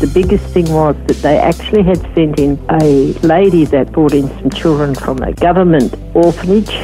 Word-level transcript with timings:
The 0.00 0.10
biggest 0.12 0.44
thing 0.48 0.70
was 0.72 0.94
that 1.06 1.16
they 1.22 1.38
actually 1.38 1.82
had 1.82 1.98
sent 2.14 2.38
in 2.38 2.62
a 2.82 3.14
lady 3.26 3.64
that 3.64 3.92
brought 3.92 4.12
in 4.12 4.28
some 4.28 4.50
children 4.50 4.94
from 4.94 5.22
a 5.22 5.32
government 5.32 5.94
orphanage, 6.14 6.74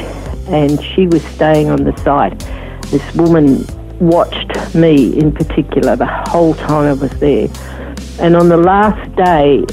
and 0.47 0.83
she 0.83 1.05
was 1.05 1.23
staying 1.25 1.69
on 1.69 1.83
the 1.83 1.95
site. 1.97 2.39
This 2.89 3.15
woman 3.15 3.67
watched 3.99 4.73
me 4.73 5.15
in 5.15 5.31
particular 5.31 5.95
the 5.95 6.07
whole 6.07 6.55
time 6.55 6.85
I 6.85 6.93
was 6.93 7.11
there. 7.19 7.49
And 8.19 8.35
on 8.35 8.49
the 8.49 8.57
last 8.57 9.15
day, 9.15 9.63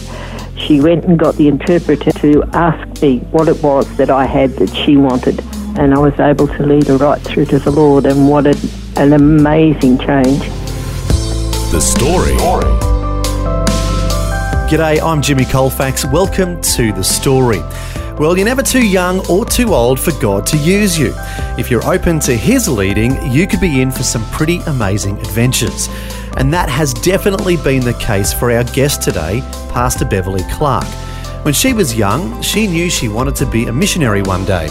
she 0.58 0.82
went 0.82 1.06
and 1.06 1.18
got 1.18 1.36
the 1.36 1.48
interpreter 1.48 2.12
to 2.12 2.44
ask 2.52 3.00
me 3.00 3.20
what 3.30 3.48
it 3.48 3.62
was 3.62 3.86
that 3.96 4.10
I 4.10 4.26
had 4.26 4.50
that 4.56 4.74
she 4.74 4.98
wanted. 4.98 5.42
And 5.78 5.94
I 5.94 5.98
was 5.98 6.18
able 6.20 6.46
to 6.46 6.66
lead 6.66 6.88
her 6.88 6.98
right 6.98 7.20
through 7.22 7.46
to 7.46 7.58
the 7.58 7.70
Lord, 7.70 8.04
and 8.04 8.28
what 8.28 8.46
an 8.98 9.14
amazing 9.14 9.98
change. 9.98 10.40
The 11.72 11.80
Story. 11.80 12.89
G'day, 14.70 15.02
I'm 15.02 15.20
Jimmy 15.20 15.44
Colfax. 15.44 16.04
Welcome 16.04 16.62
to 16.62 16.92
The 16.92 17.02
Story. 17.02 17.58
Well, 18.20 18.36
you're 18.36 18.44
never 18.44 18.62
too 18.62 18.86
young 18.86 19.18
or 19.28 19.44
too 19.44 19.74
old 19.74 19.98
for 19.98 20.12
God 20.20 20.46
to 20.46 20.56
use 20.56 20.96
you. 20.96 21.12
If 21.58 21.72
you're 21.72 21.84
open 21.84 22.20
to 22.20 22.36
His 22.36 22.68
leading, 22.68 23.32
you 23.32 23.48
could 23.48 23.60
be 23.60 23.82
in 23.82 23.90
for 23.90 24.04
some 24.04 24.24
pretty 24.30 24.58
amazing 24.68 25.18
adventures. 25.18 25.88
And 26.36 26.54
that 26.54 26.68
has 26.68 26.94
definitely 26.94 27.56
been 27.56 27.80
the 27.80 27.94
case 27.94 28.32
for 28.32 28.52
our 28.52 28.62
guest 28.62 29.02
today, 29.02 29.40
Pastor 29.70 30.04
Beverley 30.04 30.44
Clarke. 30.52 30.86
When 31.44 31.52
she 31.52 31.72
was 31.72 31.96
young, 31.96 32.40
she 32.40 32.68
knew 32.68 32.88
she 32.88 33.08
wanted 33.08 33.34
to 33.36 33.46
be 33.46 33.66
a 33.66 33.72
missionary 33.72 34.22
one 34.22 34.44
day. 34.44 34.68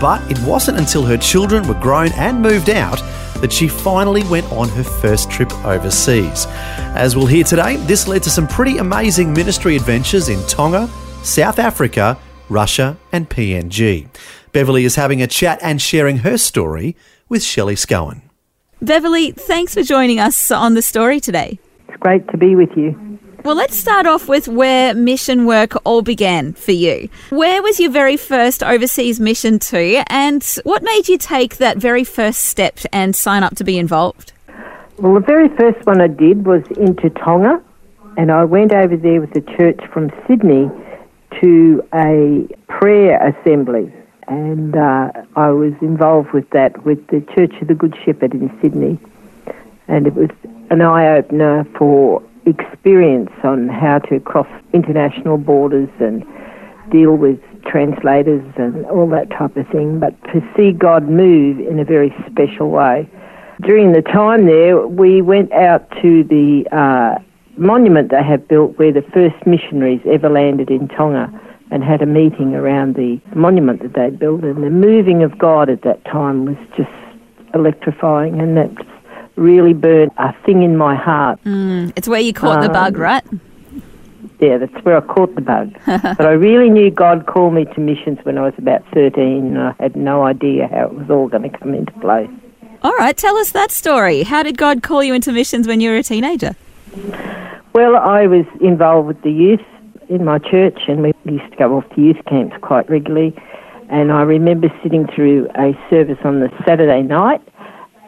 But 0.00 0.22
it 0.30 0.38
wasn't 0.46 0.78
until 0.78 1.04
her 1.04 1.18
children 1.18 1.68
were 1.68 1.78
grown 1.78 2.10
and 2.12 2.40
moved 2.40 2.70
out 2.70 3.02
that 3.42 3.52
she 3.52 3.68
finally 3.68 4.22
went 4.30 4.50
on 4.52 4.68
her 4.70 4.84
first 4.84 5.30
trip 5.30 5.52
overseas. 5.66 6.46
As 6.94 7.14
we'll 7.14 7.26
hear 7.26 7.44
today, 7.44 7.76
this 7.76 8.08
led 8.08 8.22
to 8.22 8.30
some 8.30 8.48
pretty 8.48 8.78
amazing 8.78 9.34
ministry 9.34 9.76
adventures 9.76 10.30
in 10.30 10.40
Tonga, 10.46 10.88
South 11.22 11.58
Africa, 11.58 12.16
Russia, 12.48 12.96
and 13.10 13.28
PNG. 13.28 14.08
Beverley 14.52 14.84
is 14.84 14.94
having 14.94 15.20
a 15.20 15.26
chat 15.26 15.58
and 15.60 15.82
sharing 15.82 16.18
her 16.18 16.38
story 16.38 16.96
with 17.28 17.42
Shelley 17.42 17.74
Scowen. 17.74 18.22
Beverley, 18.80 19.32
thanks 19.32 19.74
for 19.74 19.82
joining 19.82 20.20
us 20.20 20.50
on 20.50 20.74
the 20.74 20.82
story 20.82 21.18
today. 21.18 21.58
It's 21.88 21.98
great 21.98 22.26
to 22.28 22.36
be 22.36 22.54
with 22.54 22.70
you. 22.76 23.11
Well, 23.44 23.56
let's 23.56 23.76
start 23.76 24.06
off 24.06 24.28
with 24.28 24.46
where 24.46 24.94
mission 24.94 25.46
work 25.46 25.72
all 25.84 26.00
began 26.00 26.52
for 26.52 26.70
you. 26.70 27.08
Where 27.30 27.60
was 27.60 27.80
your 27.80 27.90
very 27.90 28.16
first 28.16 28.62
overseas 28.62 29.18
mission 29.18 29.58
to, 29.58 30.04
and 30.06 30.44
what 30.62 30.84
made 30.84 31.08
you 31.08 31.18
take 31.18 31.56
that 31.56 31.76
very 31.76 32.04
first 32.04 32.44
step 32.44 32.78
and 32.92 33.16
sign 33.16 33.42
up 33.42 33.56
to 33.56 33.64
be 33.64 33.78
involved? 33.78 34.32
Well, 34.98 35.14
the 35.14 35.20
very 35.26 35.48
first 35.56 35.84
one 35.86 36.00
I 36.00 36.06
did 36.06 36.46
was 36.46 36.62
into 36.76 37.10
Tonga, 37.10 37.60
and 38.16 38.30
I 38.30 38.44
went 38.44 38.72
over 38.72 38.96
there 38.96 39.20
with 39.20 39.34
a 39.34 39.56
church 39.56 39.80
from 39.92 40.12
Sydney 40.28 40.70
to 41.40 41.82
a 41.92 42.46
prayer 42.68 43.26
assembly, 43.26 43.92
and 44.28 44.76
uh, 44.76 45.10
I 45.34 45.50
was 45.50 45.72
involved 45.80 46.30
with 46.30 46.48
that 46.50 46.84
with 46.84 47.04
the 47.08 47.20
Church 47.34 47.60
of 47.60 47.66
the 47.66 47.74
Good 47.74 47.96
Shepherd 48.04 48.34
in 48.34 48.56
Sydney, 48.62 49.00
and 49.88 50.06
it 50.06 50.14
was 50.14 50.30
an 50.70 50.80
eye 50.80 51.16
opener 51.16 51.66
for 51.76 52.22
experience 52.46 53.30
on 53.44 53.68
how 53.68 53.98
to 53.98 54.20
cross 54.20 54.48
international 54.72 55.38
borders 55.38 55.88
and 56.00 56.24
deal 56.90 57.16
with 57.16 57.40
translators 57.64 58.44
and 58.56 58.84
all 58.86 59.08
that 59.08 59.30
type 59.30 59.56
of 59.56 59.66
thing, 59.68 59.98
but 59.98 60.20
to 60.24 60.40
see 60.56 60.72
God 60.72 61.08
move 61.08 61.58
in 61.60 61.78
a 61.78 61.84
very 61.84 62.14
special 62.30 62.70
way. 62.70 63.08
During 63.62 63.92
the 63.92 64.02
time 64.02 64.46
there, 64.46 64.86
we 64.86 65.22
went 65.22 65.52
out 65.52 65.88
to 66.02 66.24
the 66.24 66.64
uh, 66.72 67.22
monument 67.56 68.10
they 68.10 68.22
have 68.22 68.48
built 68.48 68.78
where 68.78 68.92
the 68.92 69.02
first 69.14 69.36
missionaries 69.46 70.00
ever 70.10 70.28
landed 70.28 70.70
in 70.70 70.88
Tonga 70.88 71.30
and 71.70 71.82
had 71.82 72.02
a 72.02 72.06
meeting 72.06 72.54
around 72.54 72.96
the 72.96 73.20
monument 73.34 73.82
that 73.82 73.94
they'd 73.94 74.18
built. 74.18 74.42
And 74.42 74.62
the 74.62 74.70
moving 74.70 75.22
of 75.22 75.38
God 75.38 75.70
at 75.70 75.82
that 75.82 76.04
time 76.04 76.44
was 76.44 76.56
just 76.76 76.90
electrifying, 77.54 78.40
and 78.40 78.56
that 78.56 78.70
really 79.36 79.74
burned 79.74 80.12
a 80.18 80.32
thing 80.44 80.62
in 80.62 80.76
my 80.76 80.94
heart. 80.94 81.42
Mm, 81.44 81.92
it's 81.96 82.08
where 82.08 82.20
you 82.20 82.32
caught 82.32 82.58
um, 82.58 82.62
the 82.64 82.68
bug, 82.68 82.96
right? 82.96 83.24
Yeah, 84.40 84.58
that's 84.58 84.84
where 84.84 84.96
I 84.96 85.00
caught 85.00 85.34
the 85.34 85.40
bug. 85.40 85.72
but 85.86 86.26
I 86.26 86.32
really 86.32 86.68
knew 86.68 86.90
God 86.90 87.26
called 87.26 87.54
me 87.54 87.64
to 87.64 87.80
missions 87.80 88.18
when 88.24 88.38
I 88.38 88.42
was 88.42 88.54
about 88.58 88.84
13, 88.92 89.56
and 89.56 89.58
I 89.58 89.74
had 89.78 89.94
no 89.94 90.24
idea 90.24 90.66
how 90.66 90.86
it 90.86 90.94
was 90.94 91.10
all 91.10 91.28
going 91.28 91.48
to 91.48 91.58
come 91.58 91.74
into 91.74 91.92
play. 92.00 92.28
All 92.82 92.94
right, 92.94 93.16
tell 93.16 93.36
us 93.36 93.52
that 93.52 93.70
story. 93.70 94.24
How 94.24 94.42
did 94.42 94.58
God 94.58 94.82
call 94.82 95.04
you 95.04 95.14
into 95.14 95.32
missions 95.32 95.68
when 95.68 95.80
you 95.80 95.90
were 95.90 95.98
a 95.98 96.02
teenager? 96.02 96.56
Well, 97.72 97.96
I 97.96 98.26
was 98.26 98.44
involved 98.60 99.06
with 99.06 99.22
the 99.22 99.30
youth 99.30 99.60
in 100.08 100.24
my 100.24 100.38
church, 100.38 100.80
and 100.88 101.02
we 101.02 101.14
used 101.24 101.50
to 101.52 101.56
go 101.56 101.76
off 101.76 101.88
to 101.94 102.00
youth 102.00 102.18
camps 102.28 102.56
quite 102.60 102.90
regularly. 102.90 103.34
And 103.88 104.10
I 104.10 104.22
remember 104.22 104.68
sitting 104.82 105.06
through 105.06 105.48
a 105.54 105.78
service 105.88 106.18
on 106.24 106.40
the 106.40 106.50
Saturday 106.66 107.02
night, 107.02 107.40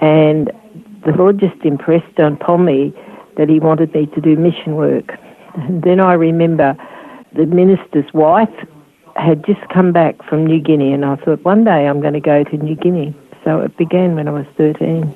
and 0.00 0.50
the 1.04 1.12
Lord 1.12 1.38
just 1.38 1.65
impressed 1.65 2.19
upon 2.19 2.65
me 2.65 2.92
that 3.37 3.48
He 3.48 3.59
wanted 3.60 3.94
me 3.94 4.06
to 4.06 4.20
do 4.20 4.37
mission 4.37 4.76
work. 4.76 5.12
And 5.54 5.82
then 5.82 6.00
I 6.00 6.15
remember 6.15 6.76
the 7.34 7.47
minister's 7.47 8.12
wife 8.12 8.53
had 9.16 9.44
just 9.44 9.60
come 9.72 9.92
back 9.92 10.16
from 10.28 10.47
New 10.47 10.60
Guinea, 10.60 10.92
and 10.92 11.04
I 11.04 11.16
thought 11.16 11.44
one 11.44 11.65
day 11.65 11.87
I'm 11.87 12.00
going 12.00 12.15
to 12.15 12.20
go 12.20 12.44
to 12.44 12.56
New 12.56 12.75
Guinea. 12.75 13.15
So 13.44 13.60
it 13.60 13.76
began 13.76 14.15
when 14.16 14.26
I 14.26 14.32
was 14.32 14.47
13. 14.56 15.15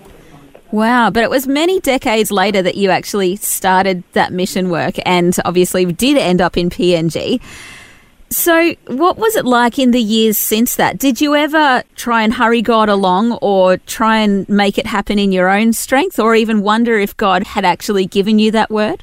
Wow, 0.70 1.10
but 1.10 1.22
it 1.22 1.30
was 1.30 1.46
many 1.46 1.80
decades 1.80 2.30
later 2.30 2.60
that 2.60 2.76
you 2.76 2.90
actually 2.90 3.36
started 3.36 4.04
that 4.12 4.32
mission 4.32 4.68
work 4.68 4.96
and 5.06 5.34
obviously 5.46 5.86
did 5.86 6.18
end 6.18 6.42
up 6.42 6.58
in 6.58 6.68
PNG. 6.68 7.40
So, 8.30 8.74
what 8.88 9.16
was 9.16 9.36
it 9.36 9.46
like 9.46 9.78
in 9.78 9.90
the 9.90 10.00
years 10.00 10.36
since 10.36 10.76
that? 10.76 10.98
Did 10.98 11.20
you 11.20 11.34
ever 11.34 11.82
try 11.96 12.22
and 12.22 12.34
hurry 12.34 12.60
God 12.60 12.90
along 12.90 13.32
or 13.40 13.78
try 13.78 14.18
and 14.18 14.46
make 14.48 14.76
it 14.76 14.86
happen 14.86 15.18
in 15.18 15.32
your 15.32 15.48
own 15.48 15.72
strength 15.72 16.18
or 16.18 16.34
even 16.34 16.60
wonder 16.62 16.98
if 16.98 17.16
God 17.16 17.42
had 17.42 17.64
actually 17.64 18.04
given 18.04 18.38
you 18.38 18.50
that 18.50 18.70
word? 18.70 19.02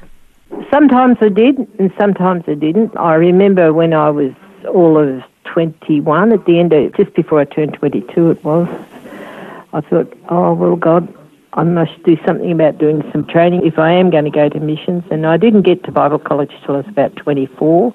Sometimes 0.70 1.16
I 1.20 1.28
did 1.28 1.58
and 1.78 1.92
sometimes 1.98 2.44
I 2.46 2.54
didn't. 2.54 2.96
I 2.96 3.14
remember 3.14 3.72
when 3.72 3.92
I 3.92 4.10
was 4.10 4.32
all 4.72 4.96
of 4.96 5.22
21, 5.44 6.32
at 6.32 6.44
the 6.44 6.60
end 6.60 6.72
of 6.72 6.94
just 6.96 7.14
before 7.14 7.40
I 7.40 7.44
turned 7.46 7.74
22, 7.74 8.30
it 8.30 8.44
was, 8.44 8.68
I 9.72 9.80
thought, 9.80 10.12
oh, 10.28 10.54
well, 10.54 10.76
God, 10.76 11.12
I 11.54 11.64
must 11.64 12.00
do 12.04 12.16
something 12.26 12.52
about 12.52 12.78
doing 12.78 13.02
some 13.10 13.26
training 13.26 13.66
if 13.66 13.78
I 13.78 13.90
am 13.92 14.10
going 14.10 14.24
to 14.24 14.30
go 14.30 14.48
to 14.48 14.60
missions. 14.60 15.02
And 15.10 15.26
I 15.26 15.36
didn't 15.36 15.62
get 15.62 15.82
to 15.84 15.92
Bible 15.92 16.18
college 16.18 16.52
till 16.64 16.74
I 16.74 16.78
was 16.78 16.88
about 16.88 17.16
24. 17.16 17.94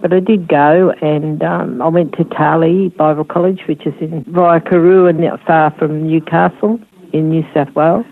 But 0.00 0.12
I 0.12 0.20
did 0.20 0.48
go, 0.48 0.92
and 1.02 1.42
um, 1.42 1.82
I 1.82 1.88
went 1.88 2.12
to 2.14 2.24
Tahlee 2.24 2.96
Bible 2.96 3.24
College, 3.24 3.62
which 3.66 3.84
is 3.86 3.94
in 4.00 4.24
Vaiakarua, 4.24 5.18
not 5.18 5.44
far 5.44 5.72
from 5.72 6.06
Newcastle 6.06 6.78
in 7.12 7.30
New 7.30 7.44
South 7.52 7.74
Wales. 7.74 8.06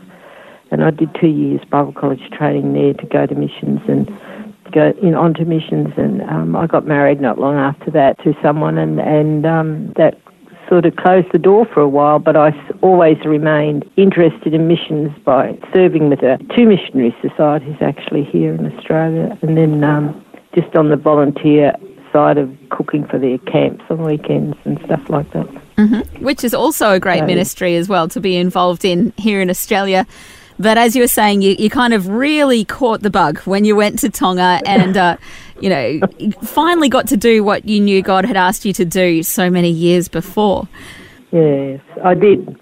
And 0.71 0.83
I 0.83 0.91
did 0.91 1.15
two 1.21 1.29
years 1.29 1.61
Bible 1.71 1.93
college 1.93 2.29
training 2.33 2.73
there 2.73 2.93
to 2.95 3.07
go 3.07 3.25
to 3.27 3.35
missions 3.35 3.81
and 3.87 4.09
go 4.73 4.93
in 5.01 5.15
onto 5.15 5.45
missions. 5.45 5.93
And 5.97 6.23
um, 6.23 6.57
I 6.57 6.67
got 6.67 6.87
married 6.87 7.21
not 7.21 7.39
long 7.39 7.57
after 7.57 7.91
that 7.93 8.22
to 8.25 8.34
someone, 8.43 8.77
and 8.79 9.01
and 9.01 9.47
um, 9.47 9.93
that 9.97 10.19
sort 10.69 10.84
of 10.84 10.97
closed 10.97 11.29
the 11.33 11.39
door 11.39 11.67
for 11.67 11.81
a 11.81 11.89
while. 11.89 12.19
But 12.19 12.37
I 12.37 12.51
always 12.83 13.19
remained 13.25 13.89
interested 13.97 14.55
in 14.55 14.67
missions 14.67 15.17
by 15.25 15.57
serving 15.72 16.09
with 16.09 16.25
a, 16.25 16.39
two 16.57 16.67
missionary 16.67 17.15
societies 17.22 17.77
actually 17.81 18.25
here 18.25 18.53
in 18.55 18.77
Australia, 18.77 19.39
and 19.43 19.57
then. 19.57 19.84
Um, 19.84 20.26
just 20.57 20.75
on 20.75 20.89
the 20.89 20.97
volunteer 20.97 21.75
side 22.13 22.39
of 22.39 22.51
cooking 22.71 23.07
for 23.07 23.19
their 23.19 23.37
camps 23.39 23.85
on 23.91 24.03
weekends 24.03 24.57
and 24.65 24.81
stuff 24.87 25.11
like 25.11 25.31
that. 25.33 25.47
Mm-hmm. 25.77 26.25
Which 26.25 26.45
is 26.45 26.55
also 26.55 26.93
a 26.93 27.01
great 27.01 27.21
so, 27.21 27.27
ministry 27.27 27.77
as 27.77 27.91
well 27.91 28.09
to 28.09 28.21
be 28.21 28.37
involved 28.37 28.87
in 28.87 29.13
here 29.19 29.43
in 29.43 29.51
Australia. 29.51 30.07
But 30.59 30.79
as 30.79 30.97
you 30.97 31.03
were 31.03 31.09
saying, 31.09 31.43
you, 31.43 31.55
you 31.59 31.69
kind 31.69 31.93
of 31.93 32.09
really 32.09 32.65
caught 32.65 33.03
the 33.03 33.11
bug 33.11 33.41
when 33.41 33.67
you 33.67 33.77
went 33.77 33.99
to 33.99 34.09
Tonga 34.09 34.63
and, 34.67 34.97
uh, 34.97 35.19
you 35.61 35.69
know, 35.69 36.01
finally 36.43 36.89
got 36.89 37.07
to 37.09 37.19
do 37.19 37.45
what 37.45 37.67
you 37.67 37.81
knew 37.81 38.01
God 38.01 38.25
had 38.25 38.37
asked 38.37 38.65
you 38.65 38.73
to 38.73 38.87
do 38.87 39.23
so 39.23 39.51
many 39.51 39.71
years 39.71 40.09
before. 40.09 40.67
Yes, 41.33 41.81
I 42.03 42.15
did. 42.15 42.59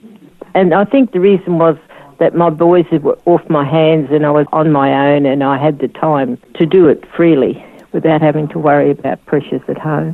And 0.56 0.74
I 0.74 0.84
think 0.84 1.12
the 1.12 1.20
reason 1.20 1.58
was 1.58 1.76
that 2.18 2.34
my 2.34 2.50
boys 2.50 2.86
were 2.90 3.18
off 3.26 3.48
my 3.48 3.64
hands 3.64 4.08
and 4.10 4.26
I 4.26 4.30
was 4.30 4.46
on 4.52 4.72
my 4.72 5.12
own 5.12 5.26
and 5.26 5.44
I 5.44 5.58
had 5.58 5.78
the 5.78 5.88
time 5.88 6.38
to 6.54 6.66
do 6.66 6.88
it 6.88 7.04
freely 7.16 7.64
without 7.94 8.20
having 8.20 8.48
to 8.48 8.58
worry 8.58 8.90
about 8.90 9.24
pressures 9.24 9.62
at 9.68 9.78
home. 9.78 10.12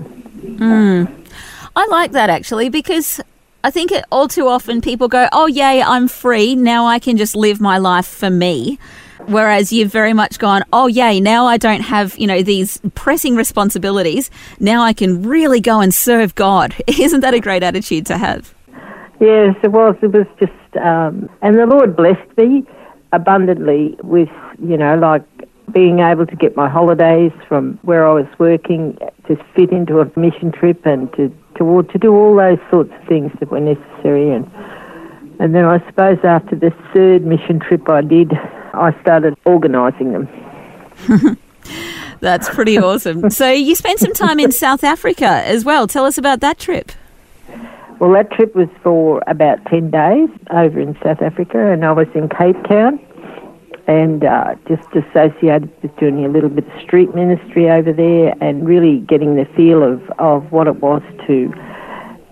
I 1.75 1.87
like 1.87 2.13
that 2.13 2.31
actually 2.31 2.69
because 2.69 3.21
I 3.65 3.71
think 3.71 3.91
it, 3.91 4.05
all 4.13 4.29
too 4.29 4.47
often 4.49 4.81
people 4.81 5.09
go, 5.09 5.29
"Oh 5.33 5.47
yay, 5.47 5.83
I'm 5.83 6.07
free. 6.09 6.55
Now 6.55 6.87
I 6.87 6.99
can 6.99 7.17
just 7.17 7.35
live 7.35 7.61
my 7.61 7.79
life 7.79 8.07
for 8.07 8.31
me." 8.31 8.79
Whereas 9.27 9.71
you've 9.73 9.93
very 9.93 10.15
much 10.15 10.39
gone, 10.39 10.63
"Oh 10.73 10.87
yay, 10.87 11.21
now 11.21 11.47
I 11.47 11.57
don't 11.57 11.83
have, 11.83 12.17
you 12.19 12.27
know, 12.27 12.43
these 12.43 12.81
pressing 12.95 13.37
responsibilities. 13.37 14.31
Now 14.61 14.83
I 14.83 14.93
can 14.93 15.23
really 15.23 15.61
go 15.61 15.81
and 15.81 15.93
serve 15.93 16.35
God." 16.35 16.75
Isn't 16.87 17.21
that 17.21 17.35
a 17.35 17.41
great 17.41 17.63
attitude 17.63 18.07
to 18.07 18.19
have? 18.19 18.55
Yes, 19.21 19.55
it 19.63 19.73
was. 19.73 19.95
It 20.01 20.13
was 20.13 20.27
just, 20.39 20.77
um, 20.83 21.29
and 21.43 21.59
the 21.59 21.67
Lord 21.67 21.95
blessed 21.95 22.39
me 22.39 22.65
abundantly 23.13 23.97
with, 24.03 24.31
you 24.59 24.79
know, 24.79 24.97
like 24.97 25.23
being 25.73 26.01
able 26.01 26.27
to 26.27 26.37
get 26.37 26.57
my 26.57 26.69
holidays 26.69 27.33
from 27.49 27.79
where 27.83 28.07
I 28.09 28.13
was 28.13 28.27
working 28.39 28.99
to 29.27 29.37
fit 29.55 29.71
into 29.71 30.01
a 30.01 30.19
mission 30.19 30.53
trip 30.53 30.85
and 30.85 31.13
to 31.15 31.35
to, 31.57 31.83
to 31.83 31.99
do 31.99 32.15
all 32.15 32.37
those 32.37 32.59
sorts 32.71 32.91
of 32.93 33.09
things 33.09 33.33
that 33.41 33.51
were 33.51 33.61
necessary. 33.61 34.33
And 34.33 34.51
and 35.39 35.55
then 35.55 35.65
I 35.65 35.85
suppose 35.87 36.19
after 36.25 36.57
the 36.57 36.71
third 36.93 37.25
mission 37.25 37.61
trip 37.61 37.89
I 37.89 38.03
did, 38.03 38.33
I 38.75 38.95
started 39.01 39.37
organising 39.45 40.13
them. 40.13 41.39
That's 42.21 42.49
pretty 42.51 42.77
awesome. 42.79 43.31
So 43.31 43.51
you 43.51 43.75
spent 43.75 43.99
some 43.99 44.13
time 44.13 44.39
in 44.39 44.53
South 44.53 44.85
Africa 44.85 45.43
as 45.47 45.65
well. 45.65 45.87
Tell 45.87 46.05
us 46.05 46.19
about 46.19 46.41
that 46.41 46.59
trip. 46.59 46.93
Well, 47.99 48.13
that 48.13 48.31
trip 48.33 48.55
was 48.55 48.69
for 48.83 49.23
about 49.27 49.65
10 49.67 49.91
days 49.91 50.29
over 50.51 50.81
in 50.81 50.97
South 51.03 51.21
Africa, 51.21 51.71
and 51.71 51.85
I 51.85 51.93
was 51.93 52.09
in 52.15 52.29
Cape 52.29 52.63
Town 52.65 52.99
and 53.87 54.25
uh, 54.25 54.55
just 54.69 54.89
associated 54.95 55.71
with 55.83 55.97
doing 55.97 56.25
a 56.25 56.29
little 56.29 56.49
bit 56.49 56.67
of 56.67 56.83
street 56.83 57.15
ministry 57.15 57.71
over 57.71 57.93
there 57.93 58.35
and 58.41 58.67
really 58.67 58.99
getting 59.01 59.37
the 59.37 59.47
feel 59.57 59.83
of, 59.83 60.03
of 60.19 60.51
what 60.53 60.67
it 60.67 60.81
was 60.81 61.03
to 61.27 61.53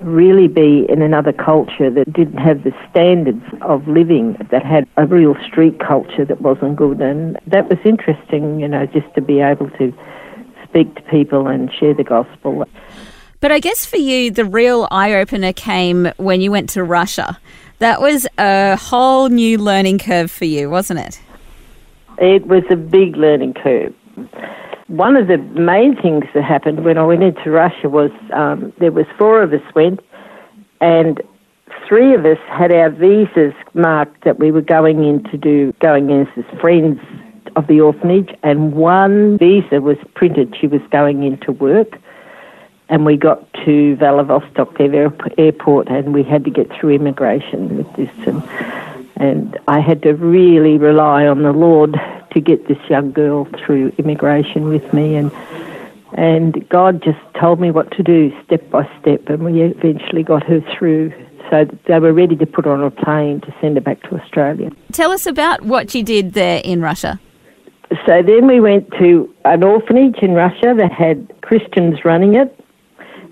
really 0.00 0.46
be 0.46 0.86
in 0.88 1.02
another 1.02 1.32
culture 1.32 1.90
that 1.90 2.12
didn't 2.12 2.38
have 2.38 2.62
the 2.62 2.72
standards 2.90 3.44
of 3.62 3.86
living, 3.88 4.36
that 4.50 4.64
had 4.64 4.86
a 4.96 5.06
real 5.06 5.34
street 5.46 5.80
culture 5.80 6.24
that 6.24 6.40
wasn't 6.40 6.76
good. 6.76 7.00
And 7.00 7.38
that 7.46 7.68
was 7.68 7.78
interesting, 7.84 8.60
you 8.60 8.68
know, 8.68 8.86
just 8.86 9.12
to 9.14 9.20
be 9.20 9.40
able 9.40 9.70
to 9.70 9.92
speak 10.68 10.94
to 10.94 11.02
people 11.02 11.48
and 11.48 11.72
share 11.72 11.94
the 11.94 12.04
gospel. 12.04 12.64
But 13.40 13.52
I 13.52 13.60
guess 13.60 13.84
for 13.84 13.96
you, 13.96 14.30
the 14.30 14.44
real 14.44 14.88
eye 14.90 15.14
opener 15.14 15.52
came 15.52 16.12
when 16.16 16.40
you 16.40 16.50
went 16.50 16.70
to 16.70 16.82
Russia. 16.82 17.38
That 17.78 18.00
was 18.00 18.26
a 18.36 18.76
whole 18.76 19.28
new 19.28 19.58
learning 19.58 19.98
curve 19.98 20.30
for 20.30 20.44
you, 20.44 20.68
wasn't 20.68 21.00
it? 21.00 21.20
It 22.20 22.46
was 22.46 22.64
a 22.70 22.76
big 22.76 23.16
learning 23.16 23.54
curve. 23.54 23.94
One 24.88 25.16
of 25.16 25.28
the 25.28 25.38
main 25.38 25.94
things 26.00 26.24
that 26.34 26.42
happened 26.42 26.84
when 26.84 26.98
I 26.98 27.04
went 27.04 27.22
into 27.22 27.50
Russia 27.50 27.88
was 27.88 28.10
um, 28.32 28.72
there 28.78 28.90
was 28.90 29.06
four 29.16 29.42
of 29.42 29.52
us 29.52 29.62
went, 29.74 30.00
and 30.80 31.20
three 31.86 32.14
of 32.14 32.24
us 32.24 32.38
had 32.48 32.72
our 32.72 32.90
visas 32.90 33.54
marked 33.74 34.24
that 34.24 34.38
we 34.38 34.50
were 34.50 34.62
going 34.62 35.04
in 35.04 35.22
to 35.24 35.36
do 35.36 35.72
going 35.80 36.10
in 36.10 36.26
as 36.36 36.60
friends 36.60 37.00
of 37.54 37.66
the 37.68 37.80
orphanage, 37.80 38.34
and 38.42 38.72
one 38.72 39.38
visa 39.38 39.80
was 39.80 39.98
printed. 40.14 40.56
She 40.60 40.66
was 40.66 40.80
going 40.90 41.22
in 41.22 41.38
to 41.40 41.52
work, 41.52 41.98
and 42.88 43.04
we 43.04 43.16
got 43.16 43.46
to 43.64 43.94
Vladivostok 43.96 44.80
airport, 44.80 45.88
and 45.88 46.12
we 46.12 46.24
had 46.24 46.44
to 46.44 46.50
get 46.50 46.72
through 46.72 46.90
immigration 46.90 47.76
with 47.76 47.92
this 47.94 48.10
and 48.26 48.42
and 49.18 49.58
I 49.66 49.80
had 49.80 50.02
to 50.02 50.12
really 50.14 50.78
rely 50.78 51.26
on 51.26 51.42
the 51.42 51.52
Lord 51.52 51.96
to 52.32 52.40
get 52.40 52.68
this 52.68 52.78
young 52.88 53.12
girl 53.12 53.46
through 53.64 53.92
immigration 53.98 54.68
with 54.68 54.92
me 54.92 55.16
and 55.16 55.30
and 56.12 56.66
God 56.70 57.02
just 57.02 57.18
told 57.38 57.60
me 57.60 57.70
what 57.70 57.90
to 57.92 58.02
do 58.02 58.32
step 58.44 58.70
by 58.70 58.88
step 59.00 59.28
and 59.28 59.44
we 59.44 59.60
eventually 59.60 60.22
got 60.22 60.42
her 60.44 60.60
through 60.76 61.12
so 61.50 61.66
they 61.86 61.98
were 61.98 62.12
ready 62.12 62.36
to 62.36 62.46
put 62.46 62.64
her 62.64 62.72
on 62.72 62.82
a 62.82 62.90
plane 62.90 63.40
to 63.42 63.54
send 63.60 63.76
her 63.76 63.80
back 63.80 64.02
to 64.02 64.20
Australia. 64.20 64.70
Tell 64.92 65.10
us 65.10 65.26
about 65.26 65.62
what 65.62 65.94
you 65.94 66.02
did 66.02 66.34
there 66.34 66.60
in 66.62 66.82
Russia. 66.82 67.18
So 68.06 68.22
then 68.22 68.46
we 68.46 68.60
went 68.60 68.90
to 68.98 69.34
an 69.46 69.62
orphanage 69.62 70.18
in 70.20 70.32
Russia 70.32 70.74
that 70.76 70.92
had 70.92 71.32
Christians 71.40 72.04
running 72.04 72.34
it 72.34 72.54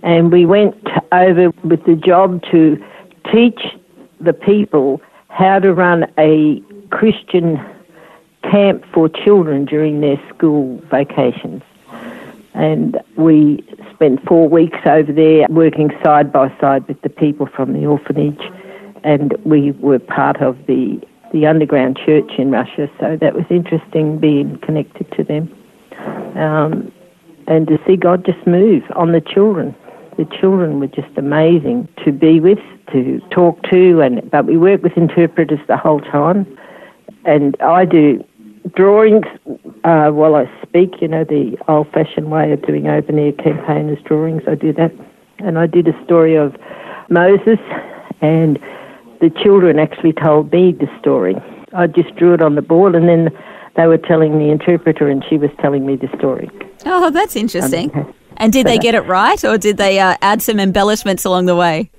and 0.02 0.32
we 0.32 0.46
went 0.46 0.76
over 1.12 1.50
with 1.64 1.84
the 1.84 1.94
job 1.94 2.42
to 2.50 2.82
teach 3.32 3.60
the 4.20 4.32
people 4.32 5.00
how 5.36 5.58
to 5.58 5.74
run 5.74 6.10
a 6.18 6.62
Christian 6.90 7.60
camp 8.50 8.84
for 8.94 9.06
children 9.08 9.66
during 9.66 10.00
their 10.00 10.18
school 10.34 10.80
vacations. 10.90 11.62
And 12.54 12.98
we 13.16 13.62
spent 13.92 14.24
four 14.26 14.48
weeks 14.48 14.78
over 14.86 15.12
there 15.12 15.46
working 15.50 15.90
side 16.02 16.32
by 16.32 16.48
side 16.58 16.88
with 16.88 17.02
the 17.02 17.10
people 17.10 17.46
from 17.54 17.74
the 17.74 17.84
orphanage. 17.84 18.40
And 19.04 19.36
we 19.44 19.72
were 19.72 19.98
part 19.98 20.40
of 20.40 20.56
the, 20.66 20.98
the 21.34 21.46
underground 21.46 21.98
church 22.02 22.32
in 22.38 22.50
Russia, 22.50 22.88
so 22.98 23.18
that 23.20 23.34
was 23.34 23.44
interesting 23.50 24.18
being 24.18 24.56
connected 24.60 25.12
to 25.12 25.22
them. 25.22 25.54
Um, 26.34 26.90
and 27.46 27.66
to 27.68 27.78
see 27.86 27.96
God 27.96 28.24
just 28.24 28.46
move 28.46 28.84
on 28.94 29.12
the 29.12 29.20
children. 29.20 29.74
The 30.16 30.24
children 30.40 30.80
were 30.80 30.86
just 30.86 31.16
amazing 31.16 31.88
to 32.04 32.12
be 32.12 32.40
with 32.40 32.58
to 32.92 33.20
talk 33.30 33.62
to, 33.70 34.00
and 34.00 34.30
but 34.30 34.46
we 34.46 34.56
work 34.56 34.82
with 34.82 34.96
interpreters 34.96 35.60
the 35.68 35.76
whole 35.76 36.00
time. 36.00 36.46
And 37.24 37.56
I 37.60 37.84
do 37.84 38.24
drawings 38.74 39.26
uh, 39.84 40.10
while 40.10 40.34
I 40.34 40.50
speak. 40.62 41.02
You 41.02 41.08
know 41.08 41.24
the 41.24 41.56
old-fashioned 41.68 42.30
way 42.30 42.52
of 42.52 42.62
doing 42.62 42.88
open 42.88 43.18
air 43.18 43.32
campaigners 43.32 43.98
drawings. 44.04 44.42
I 44.48 44.54
do 44.54 44.72
that, 44.74 44.92
and 45.38 45.58
I 45.58 45.66
did 45.66 45.86
a 45.88 46.04
story 46.04 46.34
of 46.36 46.56
Moses, 47.10 47.58
and 48.20 48.58
the 49.20 49.30
children 49.42 49.78
actually 49.78 50.12
told 50.12 50.52
me 50.52 50.72
the 50.72 50.88
story. 50.98 51.36
I 51.72 51.88
just 51.88 52.14
drew 52.16 52.32
it 52.32 52.40
on 52.40 52.54
the 52.54 52.62
board, 52.62 52.94
and 52.94 53.08
then 53.08 53.30
they 53.76 53.86
were 53.86 53.98
telling 53.98 54.38
the 54.38 54.50
interpreter, 54.50 55.08
and 55.08 55.22
she 55.28 55.36
was 55.36 55.50
telling 55.60 55.84
me 55.84 55.96
the 55.96 56.08
story. 56.16 56.48
Oh, 56.86 57.10
that's 57.10 57.36
interesting. 57.36 57.90
And 58.38 58.52
did 58.52 58.66
they 58.66 58.78
get 58.78 58.94
it 58.94 59.02
right, 59.02 59.42
or 59.44 59.58
did 59.58 59.76
they 59.76 59.98
uh, 59.98 60.16
add 60.22 60.42
some 60.42 60.60
embellishments 60.60 61.24
along 61.24 61.46
the 61.46 61.56
way? 61.56 61.90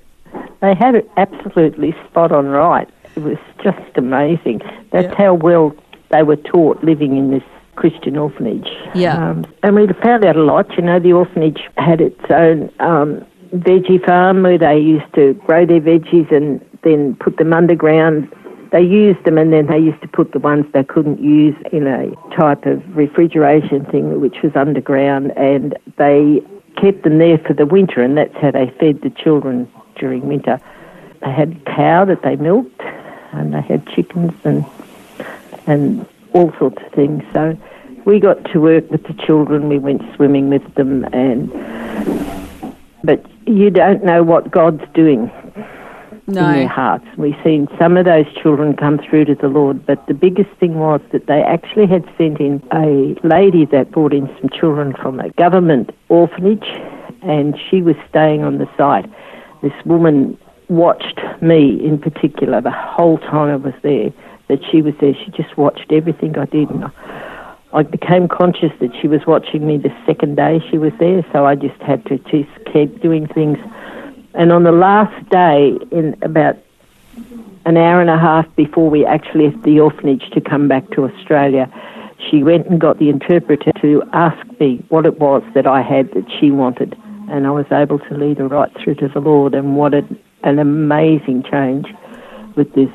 They 0.60 0.74
had 0.74 0.94
it 0.94 1.10
absolutely 1.16 1.94
spot 2.08 2.32
on 2.32 2.46
right. 2.46 2.88
It 3.16 3.20
was 3.20 3.38
just 3.62 3.96
amazing. 3.96 4.60
That's 4.90 5.14
how 5.16 5.34
well 5.34 5.74
they 6.10 6.22
were 6.22 6.36
taught 6.36 6.82
living 6.82 7.16
in 7.16 7.30
this 7.30 7.42
Christian 7.76 8.16
orphanage. 8.16 8.68
Yeah. 8.94 9.30
Um, 9.30 9.46
and 9.62 9.76
we 9.76 9.86
found 10.02 10.24
out 10.24 10.36
a 10.36 10.42
lot. 10.42 10.66
You 10.76 10.82
know, 10.82 10.98
the 10.98 11.12
orphanage 11.12 11.60
had 11.76 12.00
its 12.00 12.20
own 12.30 12.72
um, 12.80 13.24
veggie 13.54 14.04
farm 14.04 14.42
where 14.42 14.58
they 14.58 14.78
used 14.78 15.12
to 15.14 15.34
grow 15.46 15.64
their 15.64 15.80
veggies 15.80 16.32
and 16.34 16.64
then 16.82 17.16
put 17.16 17.36
them 17.36 17.52
underground. 17.52 18.32
They 18.70 18.82
used 18.82 19.24
them 19.24 19.38
and 19.38 19.52
then 19.52 19.66
they 19.66 19.78
used 19.78 20.02
to 20.02 20.08
put 20.08 20.32
the 20.32 20.38
ones 20.38 20.66
they 20.72 20.84
couldn't 20.84 21.20
use 21.20 21.56
in 21.72 21.86
a 21.86 22.14
type 22.36 22.66
of 22.66 22.96
refrigeration 22.96 23.84
thing 23.86 24.20
which 24.20 24.42
was 24.42 24.54
underground 24.54 25.32
and 25.36 25.76
they 25.96 26.42
kept 26.76 27.02
them 27.04 27.18
there 27.18 27.38
for 27.38 27.54
the 27.54 27.64
winter 27.64 28.02
and 28.02 28.16
that's 28.16 28.36
how 28.36 28.50
they 28.50 28.70
fed 28.78 29.00
the 29.00 29.10
children 29.10 29.70
during 29.98 30.26
winter. 30.26 30.60
They 31.20 31.32
had 31.32 31.64
cow 31.64 32.04
that 32.04 32.22
they 32.22 32.36
milked, 32.36 32.80
and 33.32 33.52
they 33.52 33.60
had 33.60 33.86
chickens 33.88 34.32
and 34.44 34.64
and 35.66 36.06
all 36.32 36.52
sorts 36.58 36.82
of 36.84 36.92
things. 36.92 37.22
So 37.32 37.58
we 38.04 38.20
got 38.20 38.44
to 38.52 38.60
work 38.60 38.90
with 38.90 39.04
the 39.04 39.14
children. 39.14 39.68
We 39.68 39.78
went 39.78 40.02
swimming 40.14 40.48
with 40.48 40.74
them, 40.74 41.04
and 41.12 41.50
but 43.02 43.24
you 43.46 43.70
don't 43.70 44.04
know 44.04 44.22
what 44.22 44.50
God's 44.50 44.84
doing 44.94 45.30
no. 46.28 46.48
in 46.48 46.54
their 46.54 46.68
hearts. 46.68 47.06
We've 47.16 47.36
seen 47.42 47.68
some 47.78 47.96
of 47.96 48.04
those 48.04 48.26
children 48.40 48.76
come 48.76 48.98
through 48.98 49.24
to 49.26 49.34
the 49.34 49.48
Lord, 49.48 49.84
but 49.84 50.06
the 50.06 50.14
biggest 50.14 50.50
thing 50.60 50.78
was 50.78 51.00
that 51.12 51.26
they 51.26 51.42
actually 51.42 51.86
had 51.86 52.04
sent 52.16 52.40
in 52.40 52.62
a 52.72 53.16
lady 53.26 53.64
that 53.66 53.90
brought 53.90 54.12
in 54.12 54.28
some 54.40 54.50
children 54.50 54.94
from 54.94 55.18
a 55.20 55.30
government 55.30 55.90
orphanage, 56.08 56.66
and 57.22 57.58
she 57.68 57.82
was 57.82 57.96
staying 58.08 58.44
on 58.44 58.58
the 58.58 58.68
site 58.76 59.10
this 59.62 59.72
woman 59.84 60.38
watched 60.68 61.20
me 61.40 61.84
in 61.84 61.98
particular 61.98 62.60
the 62.60 62.70
whole 62.70 63.18
time 63.18 63.50
I 63.50 63.56
was 63.56 63.74
there, 63.82 64.12
that 64.48 64.60
she 64.70 64.82
was 64.82 64.94
there. 65.00 65.14
She 65.14 65.30
just 65.30 65.56
watched 65.56 65.90
everything 65.90 66.38
I 66.38 66.44
did. 66.46 66.70
And 66.70 66.90
I 67.72 67.82
became 67.82 68.28
conscious 68.28 68.72
that 68.80 68.90
she 69.00 69.08
was 69.08 69.26
watching 69.26 69.66
me 69.66 69.78
the 69.78 69.94
second 70.06 70.36
day 70.36 70.60
she 70.70 70.78
was 70.78 70.92
there, 71.00 71.24
so 71.32 71.46
I 71.46 71.54
just 71.54 71.80
had 71.80 72.04
to 72.06 72.18
just 72.18 72.50
keep 72.72 73.00
doing 73.00 73.26
things. 73.28 73.58
And 74.38 74.52
on 74.52 74.62
the 74.62 74.72
last 74.72 75.28
day, 75.30 75.76
in 75.90 76.16
about 76.22 76.56
an 77.66 77.76
hour 77.76 78.00
and 78.00 78.08
a 78.08 78.18
half 78.18 78.46
before 78.56 78.88
we 78.88 79.04
actually 79.04 79.50
left 79.50 79.64
the 79.64 79.80
orphanage 79.80 80.30
to 80.30 80.40
come 80.40 80.68
back 80.68 80.88
to 80.92 81.04
Australia, 81.04 81.70
she 82.30 82.42
went 82.42 82.66
and 82.68 82.80
got 82.80 82.98
the 82.98 83.08
interpreter 83.08 83.72
to 83.82 84.02
ask 84.12 84.38
me 84.60 84.82
what 84.88 85.04
it 85.06 85.18
was 85.18 85.42
that 85.54 85.66
I 85.66 85.82
had 85.82 86.12
that 86.12 86.24
she 86.38 86.50
wanted 86.50 86.96
and 87.30 87.46
I 87.46 87.50
was 87.50 87.66
able 87.70 87.98
to 87.98 88.14
lead 88.14 88.38
her 88.38 88.48
right 88.48 88.70
through 88.82 88.94
to 88.96 89.08
the 89.08 89.20
Lord. 89.20 89.54
And 89.54 89.76
what 89.76 89.92
an, 89.92 90.18
an 90.44 90.58
amazing 90.58 91.42
change 91.42 91.86
with 92.56 92.72
this 92.74 92.90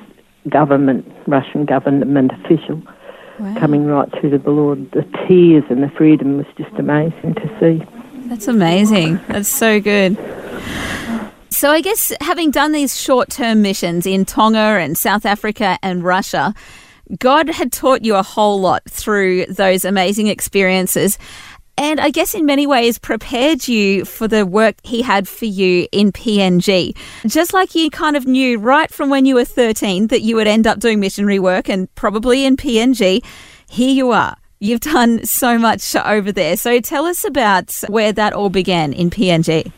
government, 0.50 1.06
Russian 1.28 1.66
government 1.66 2.32
official, 2.32 2.82
Wow. 3.40 3.56
coming 3.58 3.88
right 3.88 4.10
through 4.12 4.30
to 4.30 4.38
the 4.38 4.52
Lord. 4.52 4.92
The 4.92 5.02
tears 5.28 5.64
and 5.70 5.82
the 5.82 5.90
freedom 5.90 6.38
was 6.38 6.46
just 6.56 6.72
amazing 6.78 7.34
to 7.34 7.58
see. 7.60 7.84
That's 8.28 8.48
amazing. 8.48 9.20
That's 9.28 9.50
so 9.50 9.82
good. 9.82 10.18
So, 11.54 11.70
I 11.70 11.82
guess 11.82 12.12
having 12.20 12.50
done 12.50 12.72
these 12.72 13.00
short 13.00 13.30
term 13.30 13.62
missions 13.62 14.08
in 14.08 14.26
Tonga 14.26 14.58
and 14.58 14.98
South 14.98 15.24
Africa 15.24 15.78
and 15.84 16.04
Russia, 16.04 16.56
God 17.20 17.48
had 17.48 17.72
taught 17.72 18.04
you 18.04 18.16
a 18.16 18.24
whole 18.24 18.60
lot 18.60 18.82
through 18.90 19.46
those 19.46 19.86
amazing 19.86 20.28
experiences. 20.28 21.20
And 21.78 22.00
I 22.00 22.10
guess 22.10 22.34
in 22.34 22.48
many 22.48 22.66
ways 22.66 22.98
prepared 22.98 23.68
you 23.68 24.04
for 24.04 24.28
the 24.28 24.48
work 24.48 24.78
He 24.82 25.04
had 25.04 25.28
for 25.28 25.46
you 25.46 25.88
in 25.92 26.12
PNG. 26.12 26.98
Just 27.28 27.54
like 27.54 27.76
you 27.76 27.92
kind 27.92 28.16
of 28.16 28.26
knew 28.26 28.58
right 28.58 28.92
from 28.92 29.12
when 29.12 29.28
you 29.28 29.36
were 29.36 29.46
13 29.46 30.08
that 30.08 30.22
you 30.22 30.36
would 30.36 30.48
end 30.48 30.66
up 30.66 30.80
doing 30.80 31.00
missionary 31.00 31.38
work 31.38 31.70
and 31.70 31.94
probably 31.94 32.46
in 32.46 32.58
PNG, 32.58 33.24
here 33.70 33.94
you 33.94 34.10
are. 34.10 34.36
You've 34.60 34.80
done 34.80 35.24
so 35.24 35.60
much 35.60 35.96
over 35.96 36.32
there. 36.32 36.58
So 36.58 36.80
tell 36.80 37.06
us 37.06 37.24
about 37.24 37.80
where 37.90 38.12
that 38.12 38.34
all 38.34 38.50
began 38.50 38.92
in 38.92 39.12
PNG. 39.12 39.72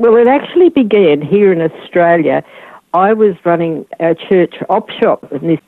Well, 0.00 0.16
it 0.16 0.28
actually 0.28 0.70
began 0.70 1.20
here 1.20 1.52
in 1.52 1.60
Australia. 1.60 2.42
I 2.94 3.12
was 3.12 3.34
running 3.44 3.84
our 4.00 4.14
church 4.14 4.54
op 4.70 4.88
shop, 4.88 5.30
and 5.30 5.50
these 5.50 5.60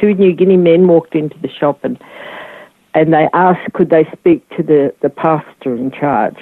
two 0.00 0.14
New 0.14 0.32
Guinea 0.32 0.56
men 0.56 0.88
walked 0.88 1.14
into 1.14 1.38
the 1.40 1.50
shop 1.50 1.84
and 1.84 2.02
and 2.94 3.12
they 3.12 3.28
asked 3.34 3.70
could 3.74 3.90
they 3.90 4.08
speak 4.10 4.48
to 4.56 4.62
the, 4.62 4.94
the 5.02 5.10
pastor 5.10 5.76
in 5.76 5.90
charge. 5.90 6.38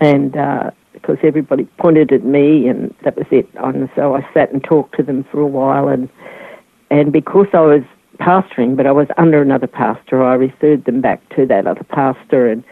And 0.00 0.36
uh, 0.36 0.72
because 0.94 1.18
everybody 1.22 1.62
pointed 1.78 2.10
at 2.10 2.24
me, 2.24 2.66
and 2.66 2.92
that 3.04 3.16
was 3.16 3.28
it. 3.30 3.48
And 3.54 3.88
so 3.94 4.16
I 4.16 4.28
sat 4.34 4.50
and 4.52 4.64
talked 4.64 4.96
to 4.96 5.04
them 5.04 5.22
for 5.30 5.38
a 5.38 5.46
while, 5.46 5.86
and 5.86 6.08
and 6.90 7.12
because 7.12 7.46
I 7.52 7.60
was 7.60 7.84
pastoring, 8.18 8.76
but 8.76 8.88
I 8.88 8.90
was 8.90 9.06
under 9.16 9.40
another 9.40 9.68
pastor, 9.68 10.24
I 10.24 10.34
referred 10.34 10.86
them 10.86 11.00
back 11.00 11.20
to 11.36 11.46
that 11.46 11.68
other 11.68 11.84
pastor, 11.84 12.48
and 12.48 12.64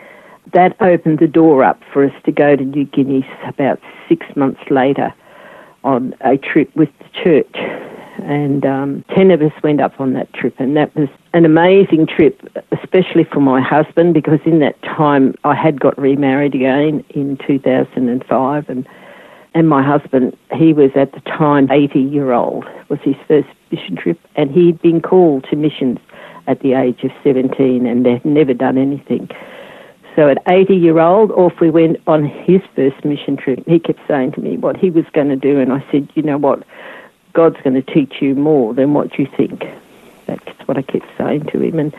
that 0.52 0.76
opened 0.80 1.18
the 1.18 1.26
door 1.26 1.64
up 1.64 1.80
for 1.92 2.04
us 2.04 2.12
to 2.24 2.32
go 2.32 2.56
to 2.56 2.64
New 2.64 2.84
Guinea 2.84 3.26
about 3.46 3.80
six 4.08 4.24
months 4.36 4.60
later 4.70 5.12
on 5.84 6.14
a 6.20 6.36
trip 6.36 6.74
with 6.76 6.88
the 6.98 7.08
church. 7.24 7.56
And 8.18 8.64
um, 8.64 9.04
10 9.14 9.30
of 9.30 9.42
us 9.42 9.52
went 9.62 9.80
up 9.80 10.00
on 10.00 10.14
that 10.14 10.32
trip, 10.32 10.54
and 10.58 10.76
that 10.76 10.94
was 10.96 11.08
an 11.34 11.44
amazing 11.44 12.06
trip, 12.06 12.40
especially 12.72 13.24
for 13.24 13.40
my 13.40 13.60
husband, 13.60 14.14
because 14.14 14.40
in 14.46 14.58
that 14.60 14.80
time 14.82 15.34
I 15.44 15.54
had 15.54 15.78
got 15.78 15.98
remarried 15.98 16.54
again 16.54 17.04
in 17.10 17.38
2005. 17.46 18.68
And, 18.70 18.88
and 19.54 19.68
my 19.68 19.82
husband, 19.82 20.36
he 20.54 20.72
was 20.72 20.90
at 20.94 21.12
the 21.12 21.20
time 21.20 21.70
80 21.70 22.00
year 22.00 22.32
old, 22.32 22.64
was 22.88 23.00
his 23.02 23.16
first 23.28 23.48
mission 23.70 23.96
trip, 23.96 24.18
and 24.34 24.50
he'd 24.50 24.80
been 24.80 25.02
called 25.02 25.44
to 25.50 25.56
missions 25.56 25.98
at 26.46 26.60
the 26.60 26.72
age 26.72 27.04
of 27.04 27.10
17 27.22 27.86
and 27.86 28.06
had 28.06 28.24
never 28.24 28.54
done 28.54 28.78
anything. 28.78 29.28
So 30.16 30.30
at 30.30 30.38
80 30.48 30.74
year 30.74 30.98
old, 30.98 31.30
off 31.32 31.60
we 31.60 31.68
went 31.68 31.98
on 32.06 32.24
his 32.24 32.62
first 32.74 33.04
mission 33.04 33.36
trip. 33.36 33.62
He 33.66 33.78
kept 33.78 34.00
saying 34.08 34.32
to 34.32 34.40
me 34.40 34.56
what 34.56 34.78
he 34.78 34.88
was 34.88 35.04
going 35.12 35.28
to 35.28 35.36
do, 35.36 35.60
and 35.60 35.70
I 35.70 35.84
said, 35.92 36.08
you 36.14 36.22
know 36.22 36.38
what, 36.38 36.62
God's 37.34 37.60
going 37.62 37.74
to 37.74 37.82
teach 37.82 38.14
you 38.22 38.34
more 38.34 38.72
than 38.72 38.94
what 38.94 39.18
you 39.18 39.28
think. 39.36 39.64
That's 40.26 40.42
what 40.64 40.78
I 40.78 40.82
kept 40.82 41.06
saying 41.18 41.44
to 41.52 41.60
him. 41.60 41.78
And 41.78 41.94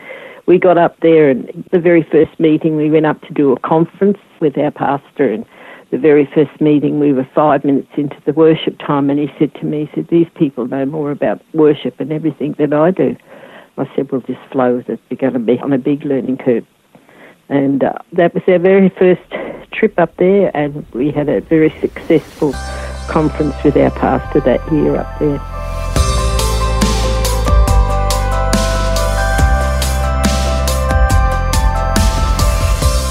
we 0.46 0.58
got 0.58 0.78
up 0.78 0.98
there, 0.98 1.30
and 1.30 1.46
the 1.70 1.78
very 1.78 2.02
first 2.02 2.40
meeting, 2.40 2.76
we 2.76 2.90
went 2.90 3.06
up 3.06 3.22
to 3.22 3.32
do 3.32 3.52
a 3.52 3.60
conference 3.60 4.18
with 4.40 4.58
our 4.58 4.72
pastor, 4.72 5.32
and 5.32 5.46
the 5.92 5.98
very 5.98 6.26
first 6.34 6.60
meeting, 6.60 6.98
we 6.98 7.12
were 7.12 7.28
five 7.36 7.64
minutes 7.64 7.92
into 7.96 8.16
the 8.26 8.32
worship 8.32 8.78
time, 8.80 9.10
and 9.10 9.20
he 9.20 9.32
said 9.38 9.54
to 9.54 9.64
me, 9.64 9.84
he 9.84 9.94
said, 9.94 10.08
these 10.08 10.28
people 10.34 10.66
know 10.66 10.84
more 10.84 11.12
about 11.12 11.40
worship 11.54 12.00
and 12.00 12.12
everything 12.12 12.56
than 12.58 12.72
I 12.72 12.90
do. 12.90 13.16
I 13.76 13.88
said, 13.94 14.10
we'll 14.10 14.22
just 14.22 14.40
flow 14.50 14.76
with 14.76 14.88
it. 14.88 14.98
We're 15.08 15.18
going 15.18 15.34
to 15.34 15.38
be 15.38 15.60
on 15.60 15.72
a 15.72 15.78
big 15.78 16.04
learning 16.04 16.38
curve. 16.38 16.66
And 17.48 17.82
uh, 17.82 17.94
that 18.12 18.34
was 18.34 18.42
our 18.46 18.58
very 18.58 18.90
first 18.90 19.22
trip 19.72 19.98
up 19.98 20.14
there, 20.16 20.50
and 20.54 20.86
we 20.92 21.10
had 21.10 21.28
a 21.28 21.40
very 21.40 21.70
successful 21.80 22.52
conference 23.08 23.54
with 23.64 23.76
our 23.76 23.90
pastor 23.90 24.40
that 24.40 24.60
year 24.72 24.96
up 24.96 25.18
there. 25.18 25.40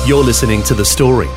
You're 0.07 0.23
listening 0.23 0.63
to 0.63 0.73
The 0.73 0.85
Story. 0.85 1.27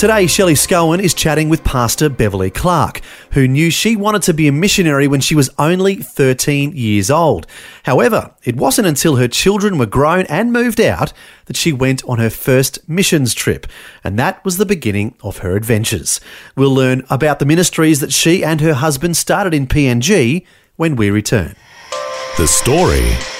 Today, 0.00 0.26
Shelley 0.26 0.54
Scowen 0.54 0.98
is 0.98 1.12
chatting 1.12 1.50
with 1.50 1.62
Pastor 1.62 2.08
Beverley 2.08 2.48
Clarke, 2.48 3.02
who 3.32 3.46
knew 3.46 3.70
she 3.70 3.96
wanted 3.96 4.22
to 4.22 4.32
be 4.32 4.48
a 4.48 4.50
missionary 4.50 5.06
when 5.06 5.20
she 5.20 5.34
was 5.34 5.50
only 5.58 5.96
13 5.96 6.74
years 6.74 7.10
old. 7.10 7.46
However, 7.82 8.34
it 8.42 8.56
wasn't 8.56 8.88
until 8.88 9.16
her 9.16 9.28
children 9.28 9.76
were 9.76 9.84
grown 9.84 10.24
and 10.30 10.54
moved 10.54 10.80
out 10.80 11.12
that 11.44 11.56
she 11.58 11.70
went 11.70 12.02
on 12.04 12.18
her 12.18 12.30
first 12.30 12.78
missions 12.88 13.34
trip, 13.34 13.66
and 14.02 14.18
that 14.18 14.42
was 14.42 14.56
the 14.56 14.64
beginning 14.64 15.16
of 15.22 15.40
her 15.40 15.54
adventures. 15.54 16.18
We'll 16.56 16.74
learn 16.74 17.04
about 17.10 17.38
the 17.38 17.44
ministries 17.44 18.00
that 18.00 18.14
she 18.14 18.42
and 18.42 18.62
her 18.62 18.72
husband 18.72 19.18
started 19.18 19.52
in 19.52 19.66
PNG 19.66 20.46
when 20.76 20.96
we 20.96 21.10
return. 21.10 21.56
The 22.38 22.46
Story. 22.46 23.39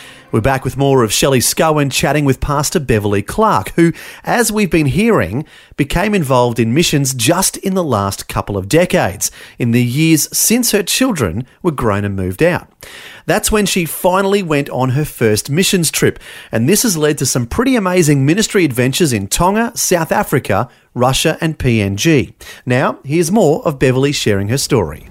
We're 0.31 0.39
back 0.39 0.63
with 0.63 0.77
more 0.77 1.03
of 1.03 1.11
Shelley 1.11 1.39
Scowen 1.39 1.91
chatting 1.91 2.23
with 2.23 2.39
Pastor 2.39 2.79
Beverley 2.79 3.21
Clarke, 3.21 3.71
who, 3.71 3.91
as 4.23 4.49
we've 4.49 4.71
been 4.71 4.85
hearing, 4.85 5.45
became 5.75 6.15
involved 6.15 6.57
in 6.57 6.73
missions 6.73 7.13
just 7.13 7.57
in 7.57 7.73
the 7.73 7.83
last 7.83 8.29
couple 8.29 8.55
of 8.55 8.69
decades, 8.69 9.29
in 9.59 9.71
the 9.71 9.83
years 9.83 10.29
since 10.35 10.71
her 10.71 10.83
children 10.83 11.45
were 11.61 11.71
grown 11.71 12.05
and 12.05 12.15
moved 12.15 12.41
out. 12.41 12.71
That's 13.25 13.51
when 13.51 13.65
she 13.65 13.83
finally 13.83 14.41
went 14.41 14.69
on 14.69 14.91
her 14.91 15.03
first 15.03 15.49
missions 15.49 15.91
trip, 15.91 16.17
and 16.49 16.69
this 16.69 16.83
has 16.83 16.95
led 16.95 17.17
to 17.17 17.25
some 17.25 17.45
pretty 17.45 17.75
amazing 17.75 18.25
ministry 18.25 18.63
adventures 18.63 19.11
in 19.11 19.27
Tonga, 19.27 19.73
South 19.75 20.13
Africa, 20.13 20.69
Russia, 20.93 21.37
and 21.41 21.59
PNG. 21.59 22.33
Now, 22.65 22.99
here's 23.03 23.33
more 23.33 23.67
of 23.67 23.79
Beverley 23.79 24.13
sharing 24.13 24.47
her 24.47 24.57
story. 24.57 25.10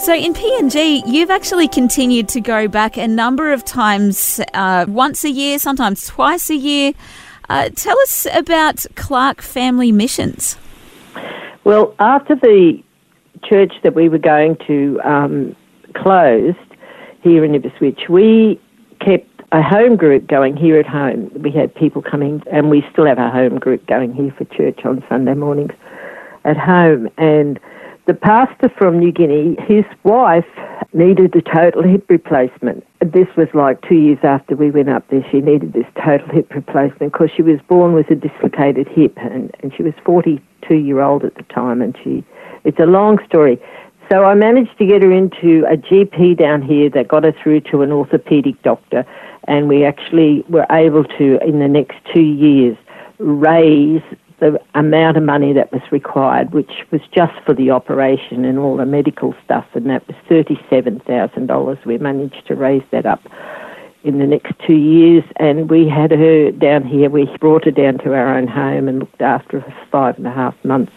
So 0.00 0.14
in 0.14 0.32
PNG, 0.32 1.02
you've 1.04 1.28
actually 1.28 1.68
continued 1.68 2.26
to 2.30 2.40
go 2.40 2.68
back 2.68 2.96
a 2.96 3.06
number 3.06 3.52
of 3.52 3.66
times, 3.66 4.40
uh, 4.54 4.86
once 4.88 5.24
a 5.24 5.30
year, 5.30 5.58
sometimes 5.58 6.06
twice 6.06 6.48
a 6.48 6.56
year. 6.56 6.94
Uh, 7.50 7.68
tell 7.68 8.00
us 8.00 8.26
about 8.32 8.86
Clarke 8.94 9.42
Family 9.42 9.92
Missions. 9.92 10.56
Well, 11.64 11.94
after 11.98 12.34
the 12.34 12.82
church 13.44 13.74
that 13.82 13.94
we 13.94 14.08
were 14.08 14.16
going 14.16 14.56
to 14.66 14.98
um, 15.04 15.54
closed 15.94 16.56
here 17.22 17.44
in 17.44 17.54
Ipswich, 17.54 18.08
we 18.08 18.58
kept 19.00 19.28
a 19.52 19.60
home 19.60 19.96
group 19.96 20.26
going 20.26 20.56
here 20.56 20.78
at 20.78 20.86
home. 20.86 21.30
We 21.42 21.50
had 21.50 21.74
people 21.74 22.00
coming, 22.00 22.42
and 22.50 22.70
we 22.70 22.82
still 22.90 23.04
have 23.04 23.18
a 23.18 23.28
home 23.28 23.58
group 23.58 23.86
going 23.86 24.14
here 24.14 24.34
for 24.38 24.46
church 24.46 24.80
on 24.86 25.04
Sunday 25.10 25.34
mornings 25.34 25.72
at 26.46 26.56
home. 26.56 27.10
And 27.18 27.60
the 28.10 28.16
pastor 28.16 28.68
from 28.76 28.98
New 28.98 29.12
Guinea, 29.12 29.56
his 29.68 29.84
wife 30.02 30.44
needed 30.92 31.32
a 31.36 31.42
total 31.42 31.84
hip 31.84 32.10
replacement. 32.10 32.84
This 32.98 33.28
was 33.36 33.46
like 33.54 33.80
two 33.88 33.94
years 33.94 34.18
after 34.24 34.56
we 34.56 34.72
went 34.72 34.88
up 34.88 35.06
there. 35.10 35.24
She 35.30 35.40
needed 35.40 35.74
this 35.74 35.86
total 35.94 36.26
hip 36.34 36.52
replacement 36.52 37.12
because 37.12 37.30
she 37.36 37.42
was 37.42 37.60
born 37.68 37.92
with 37.92 38.10
a 38.10 38.16
dislocated 38.16 38.88
hip, 38.88 39.16
and, 39.18 39.54
and 39.60 39.72
she 39.76 39.84
was 39.84 39.94
42 40.04 40.74
year 40.74 41.00
old 41.00 41.24
at 41.24 41.36
the 41.36 41.44
time. 41.44 41.80
And 41.80 41.96
she, 42.02 42.24
it's 42.64 42.80
a 42.80 42.86
long 42.86 43.20
story. 43.28 43.62
So 44.10 44.24
I 44.24 44.34
managed 44.34 44.76
to 44.78 44.86
get 44.86 45.04
her 45.04 45.12
into 45.12 45.64
a 45.70 45.76
GP 45.76 46.36
down 46.36 46.62
here 46.62 46.90
that 46.90 47.06
got 47.06 47.22
her 47.22 47.34
through 47.40 47.60
to 47.70 47.82
an 47.82 47.92
orthopedic 47.92 48.60
doctor, 48.62 49.06
and 49.46 49.68
we 49.68 49.84
actually 49.84 50.44
were 50.48 50.66
able 50.72 51.04
to, 51.04 51.38
in 51.46 51.60
the 51.60 51.68
next 51.68 51.94
two 52.12 52.24
years, 52.24 52.76
raise 53.20 54.02
the 54.40 54.60
amount 54.74 55.16
of 55.16 55.22
money 55.22 55.52
that 55.52 55.72
was 55.72 55.82
required, 55.90 56.52
which 56.52 56.84
was 56.90 57.00
just 57.12 57.32
for 57.44 57.54
the 57.54 57.70
operation 57.70 58.44
and 58.44 58.58
all 58.58 58.76
the 58.76 58.86
medical 58.86 59.34
stuff, 59.44 59.66
and 59.74 59.88
that 59.88 60.06
was 60.08 60.16
$37,000. 60.28 61.84
We 61.84 61.98
managed 61.98 62.46
to 62.46 62.54
raise 62.54 62.82
that 62.90 63.06
up 63.06 63.22
in 64.02 64.18
the 64.18 64.26
next 64.26 64.54
two 64.66 64.76
years, 64.76 65.24
and 65.36 65.68
we 65.68 65.88
had 65.88 66.10
her 66.10 66.50
down 66.50 66.84
here. 66.84 67.10
We 67.10 67.26
brought 67.38 67.64
her 67.66 67.70
down 67.70 67.98
to 67.98 68.14
our 68.14 68.36
own 68.36 68.48
home 68.48 68.88
and 68.88 68.98
looked 69.00 69.22
after 69.22 69.60
her 69.60 69.70
for 69.70 69.86
five 69.90 70.16
and 70.16 70.26
a 70.26 70.32
half 70.32 70.56
months. 70.64 70.92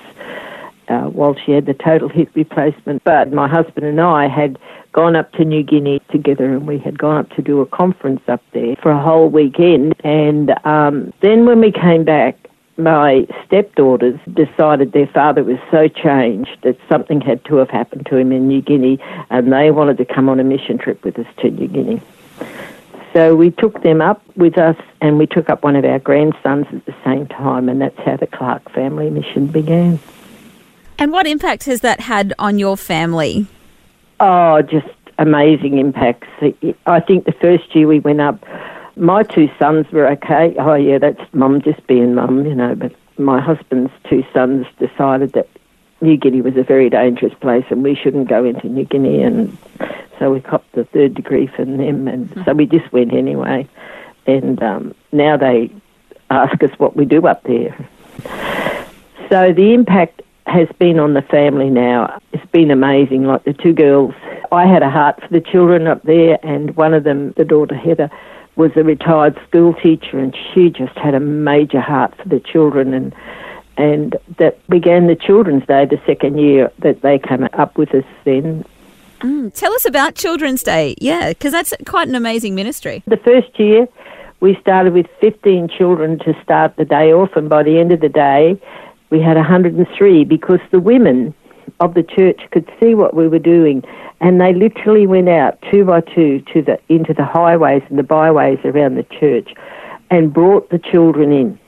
uh, 0.89 1.09
while 1.09 1.35
she 1.35 1.51
had 1.51 1.65
the 1.65 1.73
total 1.73 2.09
hip 2.09 2.29
replacement. 2.35 3.03
But 3.03 3.31
my 3.31 3.47
husband 3.47 3.85
and 3.85 4.01
I 4.01 4.27
had 4.27 4.57
gone 4.91 5.15
up 5.15 5.31
to 5.33 5.45
New 5.45 5.63
Guinea 5.63 6.01
together 6.11 6.45
and 6.45 6.67
we 6.67 6.77
had 6.77 6.99
gone 6.99 7.17
up 7.17 7.29
to 7.31 7.41
do 7.41 7.61
a 7.61 7.65
conference 7.65 8.21
up 8.27 8.41
there 8.51 8.75
for 8.77 8.91
a 8.91 9.01
whole 9.01 9.29
weekend. 9.29 9.95
And 10.03 10.53
um, 10.65 11.13
then 11.21 11.45
when 11.45 11.59
we 11.59 11.71
came 11.71 12.03
back, 12.03 12.42
my 12.77 13.27
stepdaughters 13.45 14.19
decided 14.33 14.91
their 14.93 15.07
father 15.07 15.43
was 15.43 15.59
so 15.69 15.87
changed 15.87 16.57
that 16.63 16.77
something 16.89 17.21
had 17.21 17.43
to 17.45 17.57
have 17.57 17.69
happened 17.69 18.05
to 18.07 18.17
him 18.17 18.31
in 18.31 18.47
New 18.47 18.61
Guinea 18.61 18.99
and 19.29 19.51
they 19.51 19.71
wanted 19.71 19.97
to 19.97 20.05
come 20.05 20.29
on 20.29 20.39
a 20.39 20.43
mission 20.43 20.77
trip 20.77 21.03
with 21.03 21.19
us 21.19 21.27
to 21.39 21.51
New 21.51 21.67
Guinea. 21.67 22.01
So 23.13 23.35
we 23.35 23.51
took 23.51 23.83
them 23.83 24.01
up 24.01 24.23
with 24.35 24.57
us 24.57 24.75
and 25.01 25.19
we 25.19 25.27
took 25.27 25.49
up 25.49 25.63
one 25.63 25.75
of 25.75 25.85
our 25.85 25.99
grandsons 25.99 26.65
at 26.71 26.83
the 26.87 26.95
same 27.05 27.27
time, 27.27 27.69
and 27.69 27.79
that's 27.79 27.99
how 27.99 28.17
the 28.17 28.25
Clarke 28.25 28.71
family 28.71 29.11
mission 29.11 29.45
began. 29.45 29.99
And 30.97 31.11
what 31.11 31.27
impact 31.27 31.65
has 31.65 31.81
that 31.81 31.99
had 31.99 32.33
on 32.39 32.57
your 32.57 32.75
family? 32.75 33.45
Oh, 34.19 34.63
just 34.63 34.87
amazing 35.19 35.77
impacts. 35.77 36.27
I 36.87 36.99
think 37.01 37.25
the 37.25 37.33
first 37.33 37.75
year 37.75 37.87
we 37.87 37.99
went 37.99 38.21
up, 38.21 38.43
my 38.95 39.23
two 39.23 39.49
sons 39.59 39.85
were 39.91 40.07
okay. 40.11 40.55
Oh, 40.57 40.75
yeah, 40.75 40.97
that's 40.97 41.21
mum 41.33 41.61
just 41.61 41.85
being 41.87 42.15
mum, 42.15 42.45
you 42.45 42.55
know, 42.55 42.75
but 42.75 42.93
my 43.17 43.39
husband's 43.39 43.91
two 44.09 44.23
sons 44.33 44.65
decided 44.79 45.33
that 45.33 45.47
New 46.01 46.17
Guinea 46.17 46.41
was 46.41 46.57
a 46.57 46.63
very 46.63 46.89
dangerous 46.89 47.33
place 47.35 47.65
and 47.69 47.83
we 47.83 47.95
shouldn't 47.95 48.27
go 48.27 48.43
into 48.43 48.67
New 48.67 48.85
Guinea 48.85 49.21
and 49.21 49.57
so 50.19 50.31
we 50.31 50.39
copped 50.39 50.71
the 50.73 50.85
third 50.85 51.15
degree 51.15 51.47
from 51.47 51.77
them, 51.77 52.07
and 52.07 52.29
mm-hmm. 52.29 52.43
so 52.45 52.53
we 52.53 52.65
just 52.65 52.91
went 52.93 53.13
anyway. 53.13 53.67
And 54.25 54.61
um, 54.63 54.95
now 55.11 55.37
they 55.37 55.69
ask 56.29 56.63
us 56.63 56.71
what 56.77 56.95
we 56.95 57.05
do 57.05 57.27
up 57.27 57.43
there. 57.43 57.75
So 59.29 59.51
the 59.51 59.73
impact 59.73 60.21
has 60.45 60.67
been 60.79 60.99
on 60.99 61.13
the 61.13 61.23
family 61.23 61.69
now. 61.69 62.21
It's 62.31 62.45
been 62.51 62.71
amazing. 62.71 63.25
Like 63.25 63.43
the 63.43 63.53
two 63.53 63.73
girls, 63.73 64.13
I 64.51 64.65
had 64.65 64.83
a 64.83 64.89
heart 64.89 65.19
for 65.21 65.27
the 65.27 65.41
children 65.41 65.87
up 65.87 66.03
there, 66.03 66.37
and 66.43 66.75
one 66.77 66.93
of 66.93 67.03
them, 67.03 67.33
the 67.35 67.45
daughter 67.45 67.75
Heather, 67.75 68.09
was 68.55 68.71
a 68.75 68.83
retired 68.83 69.39
school 69.47 69.73
teacher, 69.73 70.19
and 70.19 70.35
she 70.53 70.69
just 70.69 70.95
had 70.97 71.15
a 71.15 71.19
major 71.19 71.81
heart 71.81 72.15
for 72.17 72.29
the 72.29 72.39
children 72.39 72.93
and 72.93 73.13
and 73.77 74.15
that 74.37 74.65
began 74.67 75.07
the 75.07 75.15
Children's 75.15 75.65
Day 75.65 75.85
the 75.85 75.99
second 76.05 76.37
year 76.37 76.71
that 76.79 77.01
they 77.01 77.17
came 77.17 77.47
up 77.53 77.77
with 77.77 77.93
us 77.95 78.05
then. 78.23 78.63
Mm, 79.21 79.53
tell 79.53 79.73
us 79.73 79.85
about 79.85 80.15
Children's 80.15 80.63
Day. 80.63 80.95
Yeah, 80.99 81.29
because 81.29 81.51
that's 81.51 81.73
quite 81.85 82.07
an 82.07 82.15
amazing 82.15 82.55
ministry. 82.55 83.03
The 83.07 83.17
first 83.17 83.57
year, 83.57 83.87
we 84.41 84.55
started 84.61 84.93
with 84.93 85.07
15 85.21 85.69
children 85.69 86.19
to 86.19 86.39
start 86.43 86.75
the 86.75 86.85
day 86.85 87.13
off, 87.13 87.35
and 87.35 87.49
by 87.49 87.63
the 87.63 87.79
end 87.79 87.91
of 87.91 88.01
the 88.01 88.09
day, 88.09 88.61
we 89.09 89.21
had 89.21 89.37
103 89.37 90.25
because 90.25 90.59
the 90.71 90.79
women 90.79 91.33
of 91.79 91.93
the 91.93 92.03
church 92.03 92.41
could 92.51 92.69
see 92.79 92.95
what 92.95 93.15
we 93.15 93.27
were 93.27 93.39
doing, 93.39 93.83
and 94.21 94.39
they 94.39 94.53
literally 94.53 95.07
went 95.07 95.29
out 95.29 95.57
two 95.71 95.85
by 95.85 96.01
two 96.01 96.41
to 96.53 96.61
the 96.61 96.79
into 96.89 97.13
the 97.13 97.25
highways 97.25 97.83
and 97.89 97.99
the 97.99 98.03
byways 98.03 98.59
around 98.63 98.95
the 98.95 99.03
church, 99.03 99.53
and 100.09 100.33
brought 100.33 100.69
the 100.69 100.79
children 100.79 101.31
in. 101.31 101.59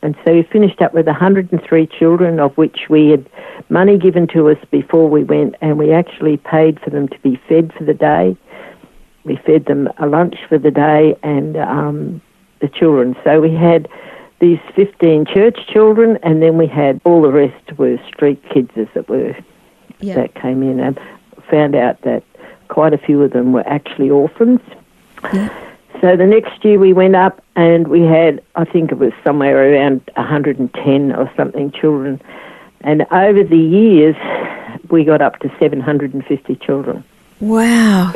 And 0.00 0.16
so 0.24 0.32
we 0.32 0.42
finished 0.44 0.80
up 0.80 0.94
with 0.94 1.06
103 1.06 1.86
children, 1.86 2.38
of 2.38 2.56
which 2.56 2.88
we 2.88 3.08
had 3.08 3.28
money 3.68 3.98
given 3.98 4.28
to 4.28 4.48
us 4.48 4.58
before 4.70 5.08
we 5.08 5.24
went, 5.24 5.56
and 5.60 5.76
we 5.76 5.92
actually 5.92 6.36
paid 6.36 6.80
for 6.80 6.90
them 6.90 7.08
to 7.08 7.18
be 7.18 7.40
fed 7.48 7.72
for 7.76 7.84
the 7.84 7.94
day. 7.94 8.36
We 9.24 9.36
fed 9.36 9.64
them 9.66 9.88
a 9.98 10.06
lunch 10.06 10.36
for 10.48 10.58
the 10.58 10.70
day 10.70 11.16
and 11.22 11.56
um, 11.56 12.22
the 12.60 12.68
children. 12.68 13.16
So 13.24 13.40
we 13.40 13.54
had 13.54 13.88
these 14.40 14.60
15 14.76 15.26
church 15.26 15.58
children, 15.66 16.18
and 16.22 16.42
then 16.42 16.56
we 16.56 16.66
had 16.66 17.00
all 17.04 17.22
the 17.22 17.32
rest 17.32 17.76
were 17.76 17.98
street 18.06 18.42
kids, 18.50 18.70
as 18.76 18.86
it 18.94 19.08
were, 19.08 19.36
yeah. 20.00 20.14
that 20.14 20.34
came 20.34 20.62
in 20.62 20.80
and 20.80 20.98
found 21.50 21.74
out 21.74 22.00
that 22.02 22.22
quite 22.68 22.92
a 22.92 22.98
few 22.98 23.22
of 23.22 23.32
them 23.32 23.52
were 23.52 23.66
actually 23.66 24.10
orphans. 24.10 24.60
Yeah. 25.32 25.48
So 26.00 26.16
the 26.16 26.26
next 26.26 26.64
year 26.64 26.78
we 26.78 26.92
went 26.92 27.16
up 27.16 27.42
and 27.56 27.88
we 27.88 28.02
had, 28.02 28.40
I 28.54 28.64
think 28.64 28.92
it 28.92 28.98
was 28.98 29.12
somewhere 29.24 29.72
around 29.72 30.00
110 30.14 31.12
or 31.12 31.32
something 31.36 31.72
children. 31.72 32.22
And 32.82 33.04
over 33.10 33.42
the 33.42 33.58
years, 33.58 34.14
we 34.90 35.02
got 35.02 35.20
up 35.20 35.40
to 35.40 35.48
750 35.58 36.54
children. 36.56 37.02
Wow, 37.40 38.12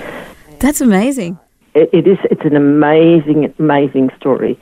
that's 0.60 0.80
amazing. 0.80 1.38
it, 1.74 1.90
it 1.92 2.06
is. 2.06 2.18
It's 2.30 2.44
an 2.44 2.54
amazing, 2.54 3.52
amazing 3.58 4.10
story. 4.16 4.60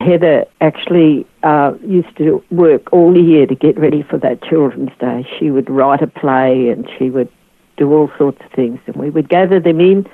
Heather 0.00 0.46
actually 0.62 1.26
uh, 1.42 1.74
used 1.84 2.16
to 2.16 2.42
work 2.50 2.90
all 2.92 3.16
year 3.18 3.46
to 3.46 3.54
get 3.54 3.78
ready 3.78 4.02
for 4.02 4.16
that 4.18 4.42
Children's 4.42 4.96
Day. 4.98 5.28
She 5.38 5.50
would 5.50 5.68
write 5.68 6.02
a 6.02 6.06
play 6.06 6.70
and 6.70 6.88
she 6.98 7.10
would 7.10 7.28
do 7.76 7.92
all 7.92 8.10
sorts 8.16 8.40
of 8.44 8.50
things, 8.52 8.78
and 8.86 8.96
we 8.96 9.10
would 9.10 9.28
gather 9.28 9.60
them 9.60 9.80
in 9.80 10.06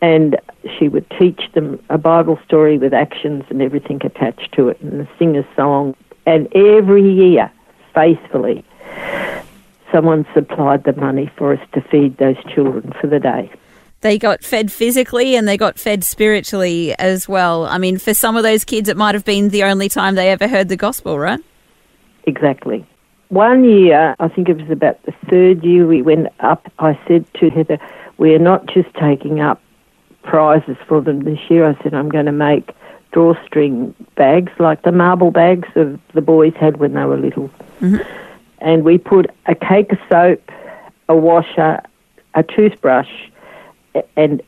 and 0.00 0.36
she 0.78 0.88
would 0.88 1.08
teach 1.18 1.42
them 1.52 1.78
a 1.90 1.98
Bible 1.98 2.38
story 2.44 2.78
with 2.78 2.94
actions 2.94 3.44
and 3.50 3.60
everything 3.60 4.00
attached 4.04 4.52
to 4.52 4.68
it, 4.68 4.80
and 4.80 5.06
sing 5.18 5.36
a 5.36 5.46
song. 5.54 5.94
And 6.26 6.48
every 6.54 7.08
year, 7.12 7.52
faithfully, 7.94 8.64
someone 9.92 10.26
supplied 10.32 10.84
the 10.84 10.94
money 10.94 11.30
for 11.36 11.52
us 11.52 11.60
to 11.72 11.80
feed 11.82 12.16
those 12.16 12.36
children 12.44 12.92
for 13.00 13.08
the 13.08 13.20
day. 13.20 13.50
They 14.02 14.18
got 14.18 14.42
fed 14.42 14.72
physically 14.72 15.36
and 15.36 15.46
they 15.46 15.56
got 15.56 15.78
fed 15.78 16.04
spiritually 16.04 16.94
as 16.98 17.28
well. 17.28 17.66
I 17.66 17.78
mean, 17.78 17.98
for 17.98 18.14
some 18.14 18.36
of 18.36 18.42
those 18.42 18.64
kids, 18.64 18.88
it 18.88 18.96
might 18.96 19.14
have 19.14 19.24
been 19.24 19.50
the 19.50 19.64
only 19.64 19.88
time 19.88 20.14
they 20.14 20.30
ever 20.30 20.48
heard 20.48 20.68
the 20.68 20.76
gospel, 20.76 21.18
right? 21.18 21.40
Exactly. 22.24 22.86
One 23.28 23.64
year, 23.64 24.16
I 24.18 24.28
think 24.28 24.48
it 24.48 24.56
was 24.56 24.70
about 24.70 25.02
the 25.04 25.12
third 25.28 25.62
year 25.62 25.86
we 25.86 26.02
went 26.02 26.28
up, 26.40 26.70
I 26.78 26.98
said 27.06 27.24
to 27.34 27.50
Heather, 27.50 27.78
we 28.18 28.34
are 28.34 28.40
not 28.40 28.66
just 28.66 28.92
taking 28.94 29.40
up 29.40 29.60
prizes 30.22 30.76
for 30.88 31.00
them 31.00 31.20
this 31.20 31.38
year. 31.48 31.68
I 31.68 31.80
said, 31.82 31.94
I'm 31.94 32.08
going 32.08 32.26
to 32.26 32.32
make 32.32 32.72
drawstring 33.12 33.94
bags 34.16 34.52
like 34.58 34.82
the 34.82 34.92
marble 34.92 35.30
bags 35.30 35.68
that 35.74 35.98
the 36.14 36.20
boys 36.20 36.54
had 36.58 36.78
when 36.78 36.94
they 36.94 37.04
were 37.04 37.18
little. 37.18 37.50
Mm-hmm. 37.80 38.02
And 38.58 38.84
we 38.84 38.98
put 38.98 39.30
a 39.46 39.54
cake 39.54 39.92
of 39.92 39.98
soap, 40.08 40.50
a 41.08 41.16
washer, 41.16 41.80
a 42.34 42.42
toothbrush, 42.42 43.10
and 44.16 44.42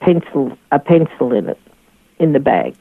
pencil, 0.00 0.56
a 0.72 0.78
pencil 0.78 1.32
in 1.32 1.48
it, 1.48 1.58
in 2.18 2.32
the 2.32 2.40
bag. 2.40 2.74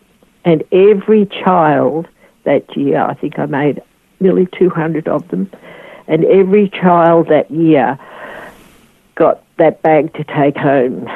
And 0.45 0.63
every 0.71 1.25
child 1.25 2.08
that 2.43 2.75
year, 2.77 3.01
I 3.01 3.13
think 3.13 3.39
I 3.39 3.45
made 3.45 3.82
nearly 4.19 4.47
200 4.58 5.08
of 5.08 5.27
them, 5.30 5.49
and 6.08 6.23
every 6.25 6.69
child 6.69 7.27
that 7.27 7.51
year 7.51 7.99
got 9.15 9.43
that 9.58 9.82
bag 9.82 10.13
to 10.13 10.23
take 10.23 10.56
home. 10.56 11.08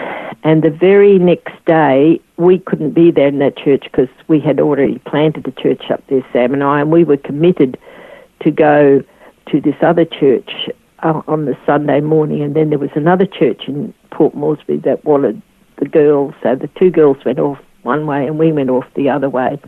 And 0.44 0.64
the 0.64 0.72
very 0.72 1.20
next 1.20 1.54
day, 1.66 2.20
we 2.38 2.60
couldn't 2.60 2.92
be 2.92 3.12
there 3.12 3.28
in 3.28 3.40
that 3.40 3.58
church 3.58 3.84
because 3.84 4.10
we 4.28 4.40
had 4.40 4.60
already 4.60 4.98
planted 5.00 5.48
a 5.48 5.52
church 5.52 5.90
up 5.92 6.06
there, 6.08 6.26
Sam 6.34 6.54
and 6.54 6.64
I, 6.64 6.82
and 6.82 6.92
we 6.92 7.04
were 7.04 7.18
committed 7.18 7.78
to 8.42 8.52
go 8.52 9.04
to 9.52 9.62
this 9.62 9.76
other 9.82 10.06
church 10.06 10.70
uh, 11.04 11.22
on 11.28 11.46
the 11.46 11.56
Sunday 11.66 12.02
morning. 12.02 12.42
And 12.42 12.56
then 12.56 12.70
there 12.70 12.80
was 12.80 12.90
another 12.96 13.28
church 13.28 13.68
in 13.68 13.94
Port 14.22 14.36
Moresby 14.36 14.78
that 14.78 15.04
wanted 15.04 15.42
the 15.78 15.88
girls. 15.88 16.36
So 16.44 16.56
the 16.56 16.68
two 16.78 16.92
girls 16.92 17.18
went 17.26 17.40
off 17.40 17.58
one 17.82 18.06
way 18.06 18.28
and 18.28 18.38
we 18.38 18.52
went 18.52 18.70
off 18.70 18.86
the 18.94 19.10
other 19.10 19.28
way. 19.28 19.60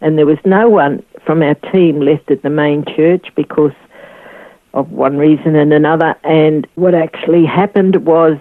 And 0.00 0.18
there 0.18 0.26
was 0.26 0.38
no 0.44 0.68
one 0.68 1.04
from 1.24 1.44
our 1.44 1.54
team 1.54 2.00
left 2.00 2.28
at 2.28 2.42
the 2.42 2.50
main 2.50 2.84
church 2.96 3.28
because 3.36 3.70
of 4.72 4.90
one 4.90 5.16
reason 5.16 5.54
and 5.54 5.72
another. 5.72 6.16
And 6.24 6.66
what 6.74 6.92
actually 6.92 7.46
happened 7.46 8.04
was 8.04 8.36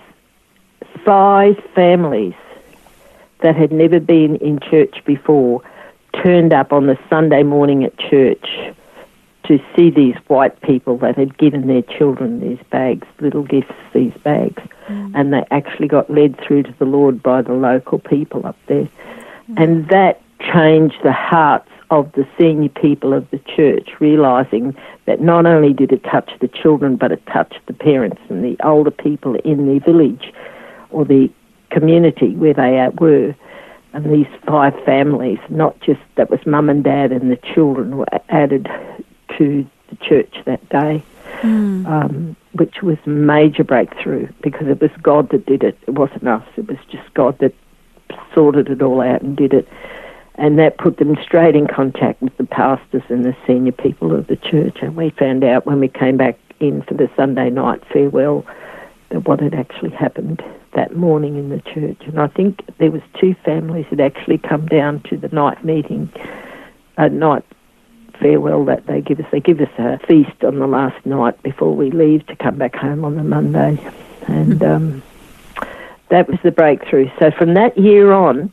five 1.06 1.56
families 1.76 2.34
that 3.42 3.56
had 3.56 3.72
never 3.72 4.00
been 4.00 4.38
in 4.38 4.60
church 4.60 5.06
before 5.06 5.62
turned 6.24 6.52
up 6.52 6.74
on 6.74 6.88
the 6.88 6.98
Sunday 7.12 7.44
morning 7.44 7.84
at 7.84 7.96
church 8.00 8.74
to 9.44 9.60
see 9.76 9.90
these 9.90 10.16
white 10.28 10.60
people 10.62 10.98
that 11.00 11.18
had 11.18 11.38
given 11.38 11.68
their 11.68 11.82
children 11.82 12.40
these 12.40 12.64
bags, 12.70 13.08
little 13.20 13.44
gifts, 13.44 13.74
these 13.94 14.14
bags. 14.24 14.62
Mm. 14.88 15.12
And 15.16 15.34
they 15.34 15.44
actually 15.52 15.88
got 15.88 16.10
led 16.10 16.40
through 16.40 16.64
to 16.64 16.74
the 16.80 16.86
Lord 16.86 17.22
by 17.22 17.42
the 17.42 17.54
local 17.54 18.00
people 18.00 18.46
up 18.46 18.58
there. 18.68 18.90
Mm. 19.50 19.64
And 19.64 19.88
that 19.90 20.22
changed 20.40 20.98
the 21.04 21.12
hearts 21.12 21.70
of 21.90 22.12
the 22.14 22.28
senior 22.40 22.70
people 22.70 23.14
of 23.14 23.30
the 23.30 23.40
church, 23.40 23.90
realizing 24.00 24.76
that 25.06 25.22
not 25.22 25.46
only 25.46 25.74
did 25.74 25.92
it 25.92 26.04
touch 26.04 26.32
the 26.40 26.48
children, 26.48 26.96
but 26.96 27.12
it 27.12 27.26
touched 27.28 27.60
the 27.68 27.74
parents 27.74 28.22
and 28.30 28.44
the 28.44 28.58
older 28.64 28.92
people 28.92 29.36
in 29.36 29.68
the 29.68 29.80
village 29.80 30.34
or 30.90 31.06
the 31.06 31.30
community 31.70 32.36
where 32.36 32.54
they 32.54 32.88
were. 32.98 33.36
And 33.94 34.12
these 34.12 34.28
five 34.48 34.74
families, 34.86 35.38
not 35.50 35.80
just 35.82 36.02
that 36.16 36.32
was 36.32 36.40
mum 36.48 36.68
and 36.68 36.84
dad 36.84 37.12
and 37.12 37.30
the 37.30 37.38
children, 37.54 37.98
were 37.98 38.08
added 38.30 38.68
to 39.38 39.68
the 39.90 39.96
church 39.98 40.36
that 40.46 40.68
day, 40.70 41.04
mm. 41.42 41.86
um, 41.88 42.36
which 42.54 42.82
was 42.82 42.98
a 43.06 43.10
major 43.10 43.64
breakthrough 43.64 44.28
because 44.42 44.68
it 44.68 44.82
was 44.82 44.92
God 45.02 45.30
that 45.30 45.46
did 45.46 45.64
it. 45.64 45.78
It 45.88 45.92
wasn't 45.92 46.28
us. 46.28 46.48
It 46.58 46.68
was 46.68 46.78
just 46.90 47.14
God 47.14 47.38
that 47.40 47.54
sorted 48.34 48.70
it 48.70 48.82
all 48.82 49.02
out 49.02 49.22
and 49.22 49.36
did 49.36 49.54
it 49.54 49.68
and 50.36 50.58
that 50.58 50.78
put 50.78 50.98
them 50.98 51.16
straight 51.22 51.56
in 51.56 51.68
contact 51.68 52.22
with 52.22 52.36
the 52.38 52.46
pastors 52.46 53.04
and 53.10 53.24
the 53.24 53.36
senior 53.46 53.72
people 53.72 54.16
of 54.16 54.28
the 54.28 54.36
church. 54.36 54.78
And 54.82 54.96
we 54.96 55.12
found 55.12 55.44
out 55.44 55.66
when 55.66 55.80
we 55.80 55.88
came 55.88 56.18
back 56.18 56.40
in 56.60 56.82
for 56.84 56.96
the 56.96 57.10
Sunday 57.16 57.50
night 57.50 57.84
farewell 57.92 58.46
of 59.12 59.28
what 59.28 59.40
had 59.40 59.54
actually 59.54 59.92
happened 59.92 60.44
that 60.74 60.96
morning 60.96 61.38
in 61.38 61.50
the 61.50 61.62
church. 61.62 62.02
And 62.08 62.20
I 62.20 62.28
think 62.28 62.62
there 62.80 62.90
was 62.90 63.02
two 63.20 63.36
families 63.46 63.86
that 63.92 64.00
actually 64.00 64.40
come 64.40 64.66
down 64.66 65.02
to 65.10 65.18
the 65.18 65.28
night 65.28 65.64
meeting, 65.64 66.12
a 66.98 67.10
night 67.10 67.46
farewell 68.24 68.64
that 68.66 68.88
they 68.88 69.02
give 69.02 69.20
us. 69.20 69.26
They 69.32 69.42
give 69.42 69.60
us 69.60 69.70
a 69.78 70.00
feast 70.08 70.44
on 70.44 70.60
the 70.60 70.68
last 70.68 71.06
night 71.06 71.42
before 71.44 71.76
we 71.76 71.92
leave 71.92 72.26
to 72.28 72.36
come 72.36 72.56
back 72.56 72.76
home 72.76 73.04
on 73.04 73.16
the 73.16 73.24
Monday. 73.24 73.78
And 74.28 74.54
mm-hmm. 74.60 74.86
um, 74.86 75.04
that 76.10 76.30
was 76.30 76.40
the 76.42 76.52
breakthrough. 76.52 77.10
So 77.20 77.32
from 77.32 77.54
that 77.56 77.78
year 77.78 78.14
on, 78.14 78.52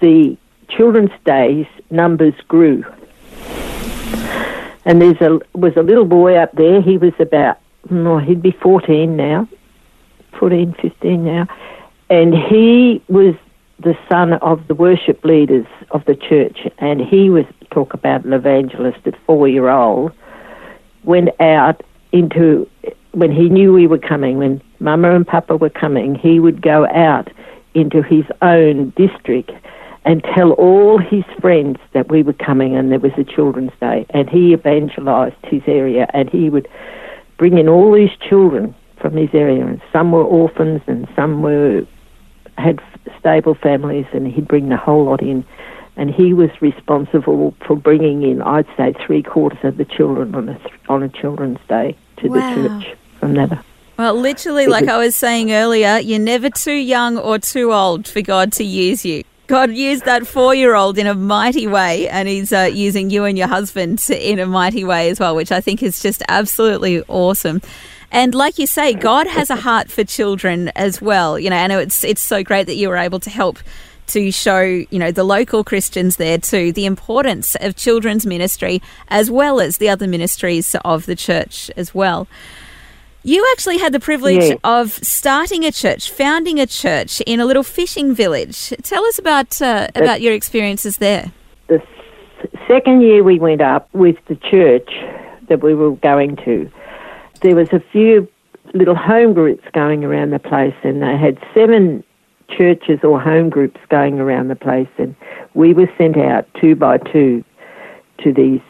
the 0.00 0.36
children's 0.68 1.12
days 1.24 1.66
numbers 1.90 2.34
grew. 2.48 2.84
And 4.84 5.00
there's 5.00 5.20
a 5.20 5.38
was 5.56 5.76
a 5.76 5.82
little 5.82 6.06
boy 6.06 6.36
up 6.36 6.52
there. 6.52 6.80
He 6.80 6.96
was 6.96 7.12
about 7.20 7.58
oh, 7.90 8.18
he'd 8.18 8.42
be 8.42 8.50
14 8.50 9.14
now, 9.14 9.48
14, 10.38 10.74
15 10.80 11.24
now, 11.24 11.46
and 12.10 12.34
he 12.34 13.00
was 13.08 13.36
the 13.82 13.96
son 14.10 14.34
of 14.34 14.66
the 14.68 14.74
worship 14.74 15.24
leaders 15.24 15.66
of 15.90 16.04
the 16.04 16.14
church, 16.14 16.58
and 16.78 17.00
he 17.00 17.30
was 17.30 17.44
talk 17.70 17.94
about 17.94 18.24
an 18.24 18.32
evangelist 18.32 18.98
at 19.06 19.14
four 19.26 19.48
year 19.48 19.68
old 19.68 20.12
went 21.04 21.28
out 21.40 21.82
into 22.12 22.68
when 23.12 23.32
he 23.32 23.48
knew 23.48 23.72
we 23.72 23.86
were 23.86 23.98
coming, 23.98 24.38
when 24.38 24.62
Mama 24.80 25.14
and 25.14 25.26
Papa 25.26 25.56
were 25.56 25.70
coming, 25.70 26.14
he 26.14 26.40
would 26.40 26.62
go 26.62 26.86
out 26.88 27.30
into 27.74 28.02
his 28.02 28.24
own 28.40 28.90
district 28.96 29.50
and 30.04 30.22
tell 30.34 30.52
all 30.52 30.98
his 30.98 31.24
friends 31.40 31.78
that 31.92 32.10
we 32.10 32.22
were 32.22 32.32
coming 32.32 32.76
and 32.76 32.90
there 32.90 32.98
was 32.98 33.12
a 33.16 33.24
children's 33.24 33.72
day 33.80 34.04
and 34.10 34.28
he 34.28 34.52
evangelized 34.52 35.36
his 35.44 35.62
area 35.66 36.06
and 36.12 36.28
he 36.28 36.50
would 36.50 36.68
bring 37.38 37.56
in 37.56 37.68
all 37.68 37.92
these 37.92 38.10
children 38.28 38.74
from 39.00 39.16
his 39.16 39.30
area 39.32 39.64
and 39.64 39.80
some 39.92 40.12
were 40.12 40.24
orphans 40.24 40.82
and 40.86 41.08
some 41.14 41.42
were 41.42 41.86
had 42.58 42.80
stable 43.18 43.54
families 43.54 44.06
and 44.12 44.26
he'd 44.26 44.48
bring 44.48 44.68
the 44.68 44.76
whole 44.76 45.04
lot 45.04 45.22
in 45.22 45.44
and 45.96 46.10
he 46.10 46.32
was 46.32 46.50
responsible 46.60 47.54
for 47.66 47.76
bringing 47.76 48.22
in 48.22 48.42
I'd 48.42 48.66
say 48.76 48.94
three 49.06 49.22
quarters 49.22 49.58
of 49.62 49.76
the 49.76 49.84
children 49.84 50.34
on 50.34 50.48
a 50.48 50.60
on 50.88 51.02
a 51.02 51.08
children's 51.08 51.58
day 51.68 51.96
to 52.18 52.28
wow. 52.28 52.54
the 52.54 52.68
church 52.68 52.96
from 53.18 53.34
that 53.34 53.64
well, 53.98 54.14
literally, 54.14 54.66
like 54.66 54.88
I 54.88 54.96
was 54.96 55.14
saying 55.14 55.52
earlier, 55.52 55.98
you're 55.98 56.18
never 56.18 56.48
too 56.48 56.72
young 56.72 57.18
or 57.18 57.38
too 57.38 57.72
old 57.72 58.08
for 58.08 58.22
God 58.22 58.50
to 58.54 58.64
use 58.64 59.04
you. 59.04 59.22
God 59.48 59.70
used 59.70 60.06
that 60.06 60.26
four 60.26 60.54
year 60.54 60.74
old 60.74 60.98
in 60.98 61.06
a 61.06 61.14
mighty 61.14 61.66
way, 61.66 62.08
and 62.08 62.26
He's 62.26 62.52
uh, 62.52 62.70
using 62.72 63.10
you 63.10 63.24
and 63.24 63.36
your 63.36 63.48
husband 63.48 64.04
in 64.10 64.38
a 64.38 64.46
mighty 64.46 64.82
way 64.82 65.10
as 65.10 65.20
well, 65.20 65.36
which 65.36 65.52
I 65.52 65.60
think 65.60 65.82
is 65.82 66.00
just 66.00 66.22
absolutely 66.28 67.02
awesome. 67.06 67.60
And 68.12 68.34
like 68.34 68.58
you 68.58 68.66
say, 68.66 68.92
God 68.92 69.26
has 69.26 69.50
a 69.50 69.56
heart 69.56 69.90
for 69.90 70.04
children 70.04 70.68
as 70.76 71.00
well. 71.02 71.38
You 71.38 71.50
know, 71.50 71.56
and 71.56 71.72
it's 71.72 72.04
it's 72.04 72.22
so 72.22 72.44
great 72.44 72.66
that 72.66 72.76
you 72.76 72.88
were 72.88 72.96
able 72.96 73.18
to 73.20 73.30
help 73.30 73.58
to 74.08 74.30
show, 74.30 74.60
you 74.60 74.98
know, 74.98 75.10
the 75.10 75.24
local 75.24 75.64
Christians 75.64 76.16
there 76.16 76.38
too 76.38 76.72
the 76.72 76.84
importance 76.84 77.56
of 77.56 77.74
children's 77.74 78.26
ministry 78.26 78.82
as 79.08 79.30
well 79.30 79.60
as 79.60 79.78
the 79.78 79.88
other 79.88 80.06
ministries 80.06 80.76
of 80.84 81.06
the 81.06 81.16
church 81.16 81.70
as 81.76 81.94
well. 81.94 82.28
You 83.24 83.48
actually 83.52 83.78
had 83.78 83.92
the 83.92 84.00
privilege 84.00 84.58
of 84.64 84.90
starting 84.90 85.64
a 85.64 85.70
church, 85.70 86.10
founding 86.10 86.58
a 86.58 86.66
church 86.66 87.20
in 87.20 87.38
a 87.38 87.46
little 87.46 87.62
fishing 87.62 88.14
village. 88.14 88.70
Tell 88.82 89.04
us 89.04 89.18
about 89.18 89.62
uh, 89.62 89.88
about 89.94 90.20
your 90.20 90.34
experiences 90.34 90.98
there. 90.98 91.32
The 91.68 91.80
second 92.68 93.02
year 93.02 93.22
we 93.22 93.38
went 93.38 93.60
up 93.60 93.88
with 93.94 94.16
the 94.26 94.34
church 94.34 94.90
that 95.48 95.62
we 95.62 95.74
were 95.74 95.92
going 95.92 96.36
to, 96.44 96.70
there 97.42 97.56
was 97.56 97.68
a 97.72 97.80
few 97.92 98.28
little 98.74 98.94
home 98.94 99.34
groups 99.34 99.64
going 99.72 100.04
around 100.04 100.30
the 100.30 100.38
place, 100.38 100.74
and 100.82 101.02
they 101.02 101.16
had 101.16 101.38
seven 101.54 102.02
churches 102.48 103.00
or 103.02 103.20
home 103.20 103.50
groups 103.50 103.80
going 103.88 104.20
around 104.20 104.48
the 104.48 104.56
place, 104.56 104.88
and 104.98 105.14
we 105.54 105.74
were 105.74 105.90
sent 105.98 106.16
out 106.16 106.46
two 106.60 106.74
by 106.74 106.98
two 106.98 107.44
to 108.18 108.32
these 108.32 108.60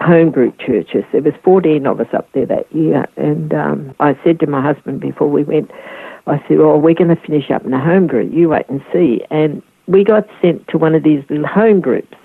home 0.00 0.30
group 0.30 0.58
churches. 0.58 1.04
There 1.12 1.22
was 1.22 1.34
14 1.42 1.86
of 1.86 2.00
us 2.00 2.12
up 2.12 2.30
there 2.32 2.46
that 2.46 2.72
year, 2.72 3.06
and 3.16 3.52
um, 3.52 3.94
I 4.00 4.18
said 4.22 4.40
to 4.40 4.46
my 4.46 4.62
husband 4.62 5.00
before 5.00 5.28
we 5.28 5.42
went, 5.42 5.70
I 6.26 6.38
said, 6.48 6.58
"Oh, 6.58 6.76
we're 6.76 6.94
going 6.94 7.14
to 7.14 7.20
finish 7.22 7.50
up 7.50 7.64
in 7.64 7.72
a 7.72 7.82
home 7.82 8.06
group. 8.06 8.32
You 8.32 8.50
wait 8.50 8.68
and 8.68 8.84
see." 8.92 9.22
And 9.30 9.62
we 9.86 10.04
got 10.04 10.28
sent 10.42 10.66
to 10.68 10.78
one 10.78 10.94
of 10.94 11.02
these 11.02 11.24
little 11.28 11.46
home 11.46 11.80
groups, 11.80 12.16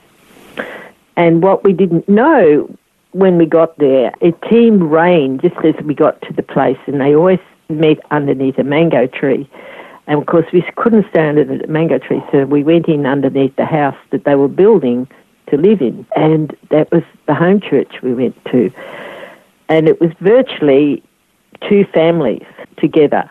and 1.15 1.41
what 1.41 1.63
we 1.63 1.73
didn't 1.73 2.09
know 2.09 2.67
when 3.11 3.37
we 3.37 3.45
got 3.45 3.77
there, 3.77 4.13
it 4.21 4.41
team 4.49 4.89
rained 4.89 5.41
just 5.41 5.57
as 5.63 5.75
we 5.83 5.93
got 5.93 6.21
to 6.23 6.33
the 6.33 6.43
place, 6.43 6.77
and 6.87 7.01
they 7.01 7.15
always 7.15 7.39
met 7.69 7.99
underneath 8.11 8.57
a 8.57 8.63
mango 8.63 9.07
tree. 9.07 9.49
And 10.07 10.19
of 10.19 10.25
course, 10.25 10.45
we 10.51 10.63
couldn't 10.75 11.07
stay 11.09 11.27
under 11.27 11.43
the 11.43 11.67
mango 11.67 11.97
tree, 11.97 12.21
so 12.31 12.45
we 12.45 12.63
went 12.63 12.87
in 12.87 13.05
underneath 13.05 13.55
the 13.55 13.65
house 13.65 13.97
that 14.11 14.23
they 14.23 14.35
were 14.35 14.47
building 14.47 15.07
to 15.47 15.57
live 15.57 15.81
in. 15.81 16.05
And 16.15 16.55
that 16.69 16.91
was 16.91 17.03
the 17.27 17.35
home 17.35 17.61
church 17.61 18.01
we 18.01 18.13
went 18.13 18.35
to. 18.45 18.71
And 19.69 19.87
it 19.87 20.01
was 20.01 20.11
virtually 20.19 21.03
two 21.69 21.85
families 21.93 22.45
together. 22.77 23.29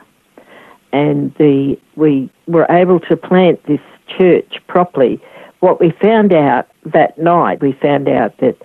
And 0.93 1.35
the, 1.35 1.79
we 1.97 2.31
were 2.47 2.67
able 2.71 3.01
to 3.01 3.17
plant 3.17 3.65
this 3.67 3.81
church 4.19 4.55
properly. 4.67 5.21
What 5.61 5.81
we 5.81 5.91
found 5.91 6.33
out 6.33 6.69
that 6.87 7.19
night, 7.19 7.61
we 7.61 7.73
found 7.73 8.09
out 8.09 8.37
that 8.39 8.57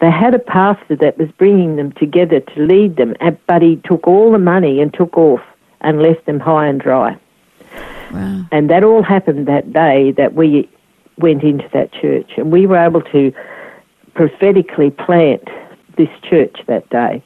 they 0.00 0.10
had 0.10 0.34
a 0.34 0.38
pastor 0.38 0.96
that 0.96 1.18
was 1.18 1.28
bringing 1.32 1.76
them 1.76 1.92
together 1.92 2.40
to 2.40 2.60
lead 2.60 2.96
them, 2.96 3.14
uh, 3.20 3.32
but 3.46 3.62
he 3.62 3.76
took 3.84 4.06
all 4.06 4.32
the 4.32 4.38
money 4.38 4.80
and 4.80 4.92
took 4.92 5.16
off 5.16 5.42
and 5.82 6.02
left 6.02 6.24
them 6.26 6.40
high 6.40 6.66
and 6.66 6.80
dry. 6.80 7.16
Wow. 8.12 8.44
And 8.50 8.70
that 8.70 8.82
all 8.82 9.02
happened 9.02 9.46
that 9.46 9.72
day 9.72 10.12
that 10.12 10.34
we 10.34 10.68
went 11.18 11.42
into 11.42 11.68
that 11.72 11.92
church. 11.92 12.30
And 12.36 12.50
we 12.50 12.66
were 12.66 12.78
able 12.78 13.02
to 13.02 13.32
prophetically 14.14 14.90
plant 14.90 15.48
this 15.96 16.08
church 16.22 16.56
that 16.66 16.88
day. 16.90 17.22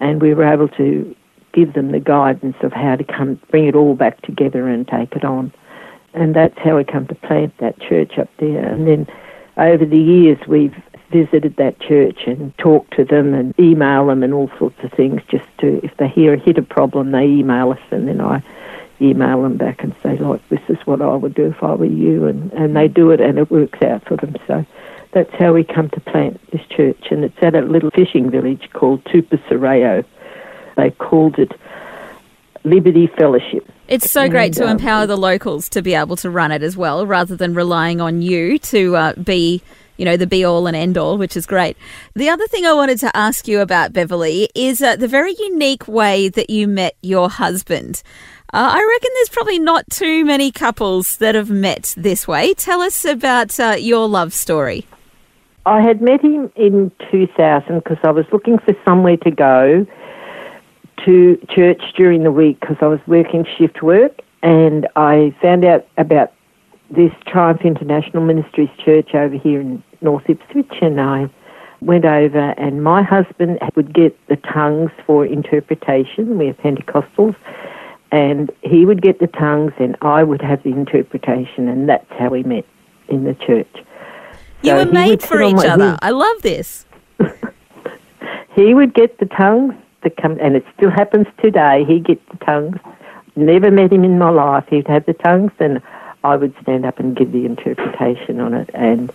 And 0.00 0.22
we 0.22 0.34
were 0.34 0.44
able 0.44 0.68
to 0.68 1.14
give 1.52 1.72
them 1.74 1.92
the 1.92 2.00
guidance 2.00 2.56
of 2.62 2.72
how 2.72 2.96
to 2.96 3.04
come 3.04 3.40
bring 3.50 3.66
it 3.66 3.74
all 3.74 3.94
back 3.94 4.22
together 4.22 4.68
and 4.68 4.86
take 4.86 5.12
it 5.12 5.24
on. 5.24 5.52
And 6.14 6.34
that's 6.34 6.58
how 6.58 6.76
we 6.76 6.84
come 6.84 7.06
to 7.08 7.14
plant 7.14 7.56
that 7.58 7.80
church 7.80 8.18
up 8.18 8.28
there. 8.38 8.64
And 8.66 8.86
then 8.86 9.06
over 9.56 9.84
the 9.84 10.00
years 10.00 10.38
we've 10.46 10.74
visited 11.10 11.56
that 11.56 11.78
church 11.80 12.26
and 12.26 12.56
talked 12.58 12.96
to 12.96 13.04
them 13.04 13.34
and 13.34 13.58
email 13.58 14.06
them 14.06 14.22
and 14.22 14.34
all 14.34 14.50
sorts 14.58 14.82
of 14.82 14.92
things 14.92 15.20
just 15.28 15.46
to 15.58 15.80
if 15.84 15.96
they 15.98 16.08
hear 16.08 16.34
a 16.34 16.38
hit 16.38 16.58
a 16.58 16.62
problem 16.62 17.12
they 17.12 17.24
email 17.24 17.70
us 17.70 17.80
and 17.90 18.08
then 18.08 18.20
I 18.20 18.42
email 19.00 19.42
them 19.42 19.56
back 19.56 19.82
and 19.82 19.94
say, 20.02 20.16
like, 20.16 20.46
this 20.48 20.60
is 20.68 20.78
what 20.86 21.02
I 21.02 21.14
would 21.14 21.34
do 21.34 21.46
if 21.46 21.62
I 21.62 21.74
were 21.74 21.84
you, 21.84 22.26
and, 22.26 22.52
and 22.52 22.76
they 22.76 22.88
do 22.88 23.10
it 23.10 23.20
and 23.20 23.38
it 23.38 23.50
works 23.50 23.80
out 23.82 24.04
for 24.06 24.16
them. 24.16 24.36
So 24.46 24.64
that's 25.12 25.32
how 25.34 25.52
we 25.52 25.64
come 25.64 25.90
to 25.90 26.00
plant 26.00 26.40
this 26.50 26.64
church, 26.68 27.06
and 27.10 27.24
it's 27.24 27.36
at 27.42 27.54
a 27.54 27.60
little 27.60 27.90
fishing 27.90 28.30
village 28.30 28.68
called 28.72 29.04
Tupasareo. 29.04 30.04
They 30.76 30.90
called 30.90 31.38
it 31.38 31.52
Liberty 32.64 33.06
Fellowship. 33.06 33.70
It's 33.86 34.10
so 34.10 34.28
great 34.28 34.54
to 34.54 34.64
um, 34.64 34.70
empower 34.70 35.06
the 35.06 35.16
locals 35.16 35.68
to 35.70 35.82
be 35.82 35.94
able 35.94 36.16
to 36.16 36.30
run 36.30 36.50
it 36.50 36.62
as 36.62 36.76
well, 36.76 37.06
rather 37.06 37.36
than 37.36 37.54
relying 37.54 38.00
on 38.00 38.22
you 38.22 38.58
to 38.58 38.96
uh, 38.96 39.14
be 39.14 39.62
you 39.96 40.04
know, 40.04 40.16
the 40.16 40.26
be 40.26 40.44
all 40.44 40.66
and 40.66 40.76
end 40.76 40.98
all, 40.98 41.18
which 41.18 41.36
is 41.36 41.46
great. 41.46 41.76
The 42.14 42.28
other 42.28 42.46
thing 42.46 42.66
I 42.66 42.72
wanted 42.72 42.98
to 43.00 43.16
ask 43.16 43.46
you 43.46 43.60
about, 43.60 43.92
Beverley, 43.92 44.48
is 44.54 44.82
uh, 44.82 44.96
the 44.96 45.08
very 45.08 45.34
unique 45.38 45.86
way 45.88 46.28
that 46.28 46.50
you 46.50 46.66
met 46.68 46.96
your 47.02 47.30
husband. 47.30 48.02
Uh, 48.52 48.70
I 48.72 48.88
reckon 48.88 49.10
there's 49.14 49.28
probably 49.30 49.58
not 49.58 49.88
too 49.90 50.24
many 50.24 50.52
couples 50.52 51.16
that 51.16 51.34
have 51.34 51.50
met 51.50 51.94
this 51.96 52.28
way. 52.28 52.54
Tell 52.54 52.80
us 52.80 53.04
about 53.04 53.58
uh, 53.58 53.76
your 53.78 54.08
love 54.08 54.32
story. 54.32 54.86
I 55.66 55.80
had 55.80 56.02
met 56.02 56.20
him 56.20 56.52
in 56.56 56.92
2000 57.10 57.78
because 57.78 57.98
I 58.04 58.10
was 58.10 58.26
looking 58.32 58.58
for 58.58 58.76
somewhere 58.84 59.16
to 59.18 59.30
go 59.30 59.86
to 61.04 61.46
church 61.48 61.82
during 61.96 62.22
the 62.22 62.30
week 62.30 62.60
because 62.60 62.76
I 62.80 62.86
was 62.86 63.00
working 63.06 63.46
shift 63.56 63.82
work 63.82 64.20
and 64.42 64.86
I 64.94 65.34
found 65.40 65.64
out 65.64 65.86
about 65.96 66.32
this 66.90 67.12
Triumph 67.26 67.62
International 67.64 68.22
Ministries 68.22 68.70
church 68.84 69.14
over 69.14 69.36
here 69.36 69.60
in 69.60 69.82
North 70.00 70.28
Ipswich 70.28 70.72
and 70.82 71.00
I 71.00 71.30
went 71.80 72.04
over 72.04 72.50
and 72.56 72.82
my 72.82 73.02
husband 73.02 73.58
would 73.74 73.92
get 73.92 74.18
the 74.28 74.36
tongues 74.36 74.90
for 75.06 75.26
interpretation. 75.26 76.38
We're 76.38 76.54
Pentecostals 76.54 77.36
and 78.14 78.52
he 78.62 78.86
would 78.86 79.02
get 79.02 79.18
the 79.18 79.26
tongues 79.26 79.72
and 79.78 79.96
I 80.00 80.22
would 80.22 80.40
have 80.40 80.62
the 80.62 80.70
interpretation, 80.70 81.66
and 81.66 81.88
that's 81.88 82.06
how 82.10 82.28
we 82.28 82.44
met 82.44 82.64
in 83.08 83.24
the 83.24 83.34
church. 83.34 83.68
You 84.62 84.70
so 84.70 84.84
were 84.84 84.92
made 84.92 85.20
for 85.20 85.42
each 85.42 85.56
other. 85.56 85.98
I 86.00 86.10
love 86.10 86.42
this. 86.42 86.86
he 88.54 88.72
would 88.72 88.94
get 88.94 89.18
the 89.18 89.26
tongues 89.26 89.74
that 90.04 90.16
come, 90.16 90.38
and 90.40 90.54
it 90.54 90.64
still 90.76 90.90
happens 90.90 91.26
today. 91.42 91.84
He 91.88 91.98
gets 91.98 92.20
the 92.30 92.36
tongues. 92.44 92.76
Never 93.34 93.72
met 93.72 93.92
him 93.92 94.04
in 94.04 94.16
my 94.16 94.30
life. 94.30 94.64
He'd 94.70 94.86
have 94.86 95.06
the 95.06 95.14
tongues, 95.14 95.50
and 95.58 95.82
I 96.24 96.36
would 96.36 96.54
stand 96.62 96.86
up 96.86 96.98
and 96.98 97.14
give 97.14 97.32
the 97.32 97.44
interpretation 97.44 98.40
on 98.40 98.54
it. 98.54 98.70
And 98.72 99.12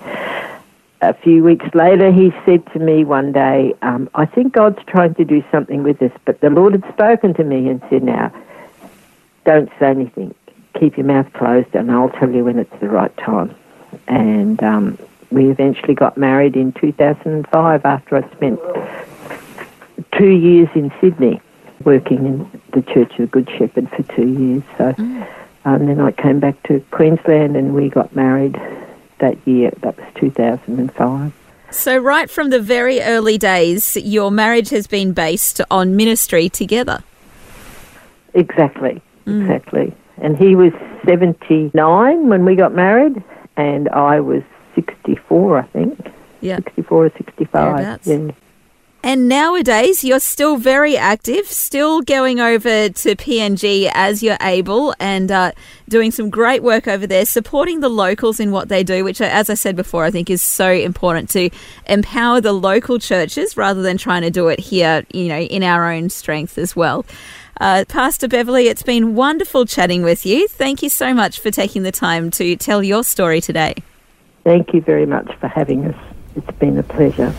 a 1.01 1.13
few 1.13 1.43
weeks 1.43 1.65
later, 1.73 2.11
he 2.11 2.31
said 2.45 2.65
to 2.73 2.79
me 2.79 3.03
one 3.03 3.31
day, 3.31 3.73
um, 3.81 4.09
I 4.13 4.25
think 4.25 4.53
God's 4.53 4.79
trying 4.85 5.15
to 5.15 5.25
do 5.25 5.43
something 5.51 5.81
with 5.81 6.01
us, 6.01 6.11
but 6.25 6.39
the 6.39 6.51
Lord 6.51 6.73
had 6.73 6.93
spoken 6.93 7.33
to 7.33 7.43
me 7.43 7.67
and 7.67 7.81
said, 7.89 8.03
Now, 8.03 8.31
don't 9.43 9.69
say 9.79 9.87
anything. 9.87 10.35
Keep 10.79 10.97
your 10.97 11.07
mouth 11.07 11.31
closed, 11.33 11.73
and 11.73 11.91
I'll 11.91 12.09
tell 12.09 12.29
you 12.29 12.45
when 12.45 12.59
it's 12.59 12.79
the 12.79 12.89
right 12.89 13.15
time. 13.17 13.55
And 14.07 14.61
um, 14.61 14.99
we 15.31 15.49
eventually 15.49 15.95
got 15.95 16.15
married 16.15 16.55
in 16.55 16.73
2005 16.73 17.85
after 17.85 18.17
I 18.17 18.31
spent 18.33 18.59
two 20.15 20.29
years 20.29 20.69
in 20.75 20.91
Sydney 21.01 21.41
working 21.83 22.25
in 22.25 22.61
the 22.73 22.83
Church 22.83 23.11
of 23.13 23.17
the 23.17 23.27
Good 23.27 23.49
Shepherd 23.57 23.89
for 23.89 24.03
two 24.15 24.27
years. 24.27 24.63
So, 24.77 24.93
mm. 24.93 25.27
And 25.65 25.87
then 25.87 25.99
I 25.99 26.11
came 26.11 26.39
back 26.39 26.61
to 26.63 26.79
Queensland 26.91 27.55
and 27.55 27.73
we 27.73 27.89
got 27.89 28.15
married 28.15 28.59
that 29.19 29.37
year. 29.47 29.71
That 29.81 29.97
was 29.97 30.07
2005. 30.15 31.33
So, 31.71 31.97
right 31.97 32.29
from 32.29 32.49
the 32.49 32.59
very 32.59 32.99
early 33.01 33.37
days, 33.37 33.95
your 33.97 34.31
marriage 34.31 34.69
has 34.69 34.87
been 34.87 35.13
based 35.13 35.61
on 35.69 35.95
ministry 35.95 36.49
together. 36.49 37.03
Exactly, 38.33 39.01
mm. 39.25 39.41
exactly. 39.41 39.93
And 40.17 40.35
he 40.35 40.55
was 40.55 40.73
79 41.05 42.27
when 42.27 42.45
we 42.45 42.55
got 42.55 42.73
married, 42.73 43.23
and 43.55 43.87
I 43.89 44.19
was 44.19 44.41
64, 44.75 45.59
I 45.59 45.61
think. 45.63 46.11
Yeah. 46.41 46.57
64 46.57 47.05
or 47.05 47.11
65. 47.15 47.79
Yeah. 48.05 48.31
And 49.01 49.29
nowadays, 49.29 50.03
you're 50.03 50.19
still 50.19 50.57
very 50.57 50.97
active, 50.97 51.45
still 51.45 52.01
going 52.01 52.41
over 52.41 52.89
to 52.89 53.15
PNG 53.15 53.89
as 53.93 54.21
you're 54.21 54.37
able 54.41 54.93
and 54.99 55.31
uh, 55.31 55.53
doing 55.87 56.11
some 56.11 56.29
great 56.29 56.63
work 56.63 56.85
over 56.85 57.07
there, 57.07 57.25
supporting 57.25 57.79
the 57.79 57.87
locals 57.87 58.41
in 58.41 58.51
what 58.51 58.67
they 58.67 58.83
do, 58.83 59.05
which, 59.05 59.21
as 59.21 59.49
I 59.49 59.53
said 59.53 59.77
before, 59.77 60.03
I 60.03 60.11
think 60.11 60.29
is 60.29 60.41
so 60.41 60.69
important 60.69 61.29
to 61.29 61.49
empower 61.85 62.41
the 62.41 62.51
local 62.51 62.99
churches 62.99 63.55
rather 63.55 63.81
than 63.81 63.97
trying 63.97 64.23
to 64.23 64.29
do 64.29 64.49
it 64.49 64.59
here, 64.59 65.05
you 65.13 65.29
know, 65.29 65.39
in 65.39 65.63
our 65.63 65.89
own 65.89 66.09
strength 66.09 66.57
as 66.57 66.75
well. 66.75 67.05
Uh, 67.61 67.85
Pastor 67.87 68.27
Beverley, 68.27 68.67
it's 68.67 68.83
been 68.83 69.15
wonderful 69.15 69.65
chatting 69.65 70.03
with 70.03 70.25
you. 70.25 70.47
Thank 70.49 70.83
you 70.83 70.89
so 70.89 71.13
much 71.13 71.39
for 71.39 71.51
taking 71.51 71.83
the 71.83 71.91
time 71.91 72.31
to 72.31 72.57
tell 72.57 72.83
your 72.83 73.05
story 73.05 73.39
today. 73.39 73.75
Thank 74.43 74.73
you 74.73 74.81
very 74.81 75.05
much 75.05 75.33
for 75.39 75.47
having 75.47 75.85
us. 75.85 76.15
It's 76.35 76.57
been 76.57 76.77
a 76.77 76.83
pleasure. 76.83 77.33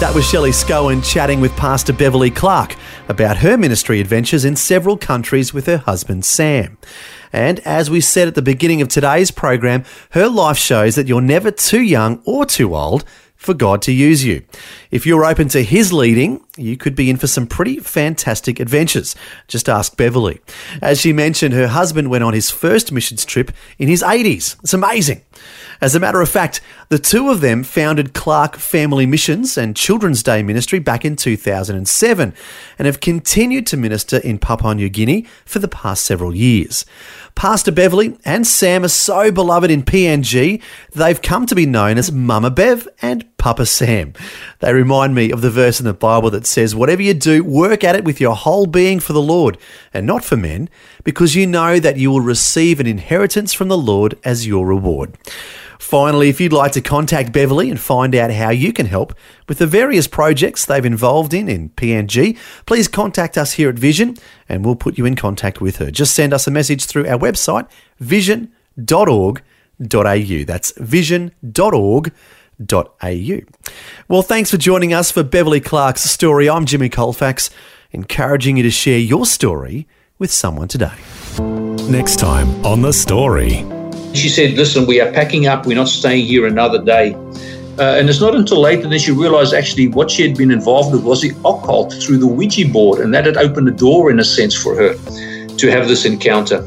That 0.00 0.12
was 0.12 0.28
Shelley 0.28 0.50
Scowen 0.50 1.02
chatting 1.04 1.40
with 1.40 1.56
Pastor 1.56 1.92
Beverley 1.92 2.30
Clarke 2.30 2.74
about 3.08 3.38
her 3.38 3.56
ministry 3.56 4.00
adventures 4.00 4.44
in 4.44 4.56
several 4.56 4.98
countries 4.98 5.54
with 5.54 5.66
her 5.66 5.78
husband 5.78 6.24
Sam. 6.24 6.76
And 7.32 7.60
as 7.60 7.90
we 7.90 8.00
said 8.00 8.28
at 8.28 8.34
the 8.34 8.42
beginning 8.42 8.82
of 8.82 8.88
today's 8.88 9.30
program, 9.30 9.84
her 10.10 10.28
life 10.28 10.58
shows 10.58 10.96
that 10.96 11.06
you're 11.06 11.20
never 11.20 11.50
too 11.50 11.80
young 11.80 12.20
or 12.26 12.44
too 12.44 12.74
old 12.74 13.04
for 13.36 13.54
God 13.54 13.82
to 13.82 13.92
use 13.92 14.24
you. 14.24 14.42
If 14.90 15.06
you're 15.06 15.24
open 15.24 15.48
to 15.48 15.62
His 15.62 15.92
leading, 15.92 16.40
you 16.56 16.76
could 16.76 16.94
be 16.94 17.10
in 17.10 17.16
for 17.16 17.26
some 17.26 17.46
pretty 17.46 17.78
fantastic 17.78 18.58
adventures. 18.58 19.14
Just 19.48 19.68
ask 19.68 19.96
Beverley. 19.96 20.40
As 20.80 21.00
she 21.00 21.12
mentioned, 21.12 21.54
her 21.54 21.68
husband 21.68 22.10
went 22.10 22.24
on 22.24 22.32
his 22.32 22.50
first 22.50 22.90
missions 22.90 23.24
trip 23.24 23.52
in 23.78 23.88
his 23.88 24.02
80s. 24.02 24.56
It's 24.62 24.74
amazing. 24.74 25.22
As 25.84 25.94
a 25.94 26.00
matter 26.00 26.22
of 26.22 26.30
fact, 26.30 26.62
the 26.88 26.98
two 26.98 27.28
of 27.28 27.42
them 27.42 27.62
founded 27.62 28.14
Clarke 28.14 28.56
Family 28.56 29.04
Missions 29.04 29.58
and 29.58 29.76
Children's 29.76 30.22
Day 30.22 30.42
Ministry 30.42 30.78
back 30.78 31.04
in 31.04 31.14
2007 31.14 32.32
and 32.78 32.86
have 32.86 33.00
continued 33.00 33.66
to 33.66 33.76
minister 33.76 34.16
in 34.16 34.38
Papua 34.38 34.74
New 34.74 34.88
Guinea 34.88 35.26
for 35.44 35.58
the 35.58 35.68
past 35.68 36.04
several 36.04 36.34
years. 36.34 36.86
Pastor 37.34 37.70
Beverley 37.70 38.16
and 38.24 38.46
Sam 38.46 38.82
are 38.82 38.88
so 38.88 39.30
beloved 39.30 39.70
in 39.70 39.82
PNG, 39.82 40.62
they've 40.92 41.20
come 41.20 41.44
to 41.44 41.54
be 41.54 41.66
known 41.66 41.98
as 41.98 42.10
Mama 42.10 42.50
Bev 42.50 42.88
and 43.02 43.33
Papa 43.44 43.66
Sam. 43.66 44.14
They 44.60 44.72
remind 44.72 45.14
me 45.14 45.30
of 45.30 45.42
the 45.42 45.50
verse 45.50 45.78
in 45.78 45.84
the 45.84 45.92
Bible 45.92 46.30
that 46.30 46.46
says, 46.46 46.74
Whatever 46.74 47.02
you 47.02 47.12
do, 47.12 47.44
work 47.44 47.84
at 47.84 47.94
it 47.94 48.02
with 48.02 48.18
your 48.18 48.34
whole 48.34 48.64
being 48.64 49.00
for 49.00 49.12
the 49.12 49.20
Lord 49.20 49.58
and 49.92 50.06
not 50.06 50.24
for 50.24 50.34
men, 50.34 50.70
because 51.02 51.34
you 51.34 51.46
know 51.46 51.78
that 51.78 51.98
you 51.98 52.10
will 52.10 52.22
receive 52.22 52.80
an 52.80 52.86
inheritance 52.86 53.52
from 53.52 53.68
the 53.68 53.76
Lord 53.76 54.18
as 54.24 54.46
your 54.46 54.66
reward. 54.66 55.18
Finally, 55.78 56.30
if 56.30 56.40
you'd 56.40 56.54
like 56.54 56.72
to 56.72 56.80
contact 56.80 57.34
Beverley 57.34 57.68
and 57.68 57.78
find 57.78 58.14
out 58.14 58.30
how 58.30 58.48
you 58.48 58.72
can 58.72 58.86
help 58.86 59.14
with 59.46 59.58
the 59.58 59.66
various 59.66 60.08
projects 60.08 60.64
they've 60.64 60.82
involved 60.82 61.34
in 61.34 61.46
in 61.46 61.68
PNG, 61.68 62.38
please 62.64 62.88
contact 62.88 63.36
us 63.36 63.52
here 63.52 63.68
at 63.68 63.74
Vision 63.74 64.16
and 64.48 64.64
we'll 64.64 64.74
put 64.74 64.96
you 64.96 65.04
in 65.04 65.16
contact 65.16 65.60
with 65.60 65.76
her. 65.76 65.90
Just 65.90 66.14
send 66.14 66.32
us 66.32 66.46
a 66.46 66.50
message 66.50 66.86
through 66.86 67.06
our 67.06 67.18
website, 67.18 67.68
vision.org.au. 68.00 69.42
That's 70.46 70.72
vision.org.au. 70.78 72.10
Well, 74.08 74.22
thanks 74.22 74.50
for 74.50 74.56
joining 74.56 74.92
us 74.92 75.10
for 75.10 75.22
Beverley 75.22 75.60
Clarke's 75.60 76.02
story. 76.02 76.48
I'm 76.48 76.66
Jimmy 76.66 76.88
Colfax, 76.88 77.50
encouraging 77.92 78.56
you 78.56 78.62
to 78.62 78.70
share 78.70 78.98
your 78.98 79.26
story 79.26 79.86
with 80.18 80.30
someone 80.30 80.68
today. 80.68 80.92
Next 81.88 82.16
time 82.16 82.64
on 82.64 82.82
The 82.82 82.92
Story. 82.92 83.64
She 84.14 84.28
said, 84.28 84.54
Listen, 84.54 84.86
we 84.86 85.00
are 85.00 85.10
packing 85.12 85.46
up, 85.46 85.66
we're 85.66 85.76
not 85.76 85.88
staying 85.88 86.26
here 86.26 86.46
another 86.46 86.82
day. 86.82 87.14
Uh, 87.76 87.96
and 87.96 88.08
it's 88.08 88.20
not 88.20 88.36
until 88.36 88.60
later 88.60 88.88
that 88.88 89.00
she 89.00 89.10
realized 89.10 89.52
actually 89.52 89.88
what 89.88 90.08
she 90.08 90.22
had 90.22 90.36
been 90.36 90.52
involved 90.52 90.92
with 90.92 91.02
was 91.02 91.20
the 91.22 91.30
occult 91.44 91.92
through 91.94 92.18
the 92.18 92.26
Ouija 92.26 92.68
board, 92.68 93.00
and 93.00 93.12
that 93.12 93.26
had 93.26 93.36
opened 93.36 93.68
a 93.68 93.72
door, 93.72 94.10
in 94.12 94.20
a 94.20 94.24
sense, 94.24 94.54
for 94.54 94.76
her 94.76 94.94
to 95.56 95.70
have 95.70 95.88
this 95.88 96.04
encounter. 96.04 96.62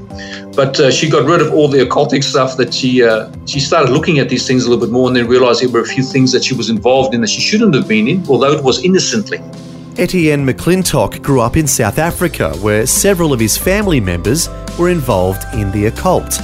But 0.57 0.79
uh, 0.79 0.89
she 0.89 1.07
got 1.07 1.23
rid 1.25 1.39
of 1.39 1.53
all 1.53 1.67
the 1.67 1.85
occultic 1.85 2.23
stuff 2.23 2.57
that 2.57 2.73
she 2.73 3.03
uh, 3.03 3.31
she 3.45 3.59
started 3.59 3.91
looking 3.91 4.17
at 4.17 4.27
these 4.27 4.47
things 4.47 4.65
a 4.65 4.69
little 4.71 4.83
bit 4.83 4.91
more, 4.91 5.07
and 5.07 5.15
then 5.15 5.27
realized 5.27 5.61
there 5.61 5.69
were 5.69 5.81
a 5.81 5.85
few 5.85 6.01
things 6.01 6.31
that 6.31 6.43
she 6.43 6.55
was 6.55 6.71
involved 6.71 7.13
in 7.13 7.21
that 7.21 7.29
she 7.29 7.41
shouldn't 7.41 7.75
have 7.75 7.87
been 7.87 8.07
in, 8.07 8.27
although 8.27 8.53
it 8.53 8.63
was 8.63 8.83
innocently. 8.83 9.37
Etienne 9.99 10.43
McClintock 10.43 11.21
grew 11.21 11.41
up 11.41 11.57
in 11.57 11.67
South 11.67 11.99
Africa, 11.99 12.55
where 12.57 12.87
several 12.87 13.33
of 13.33 13.39
his 13.39 13.55
family 13.55 13.99
members 13.99 14.49
were 14.79 14.89
involved 14.89 15.43
in 15.53 15.71
the 15.71 15.85
occult. 15.85 16.41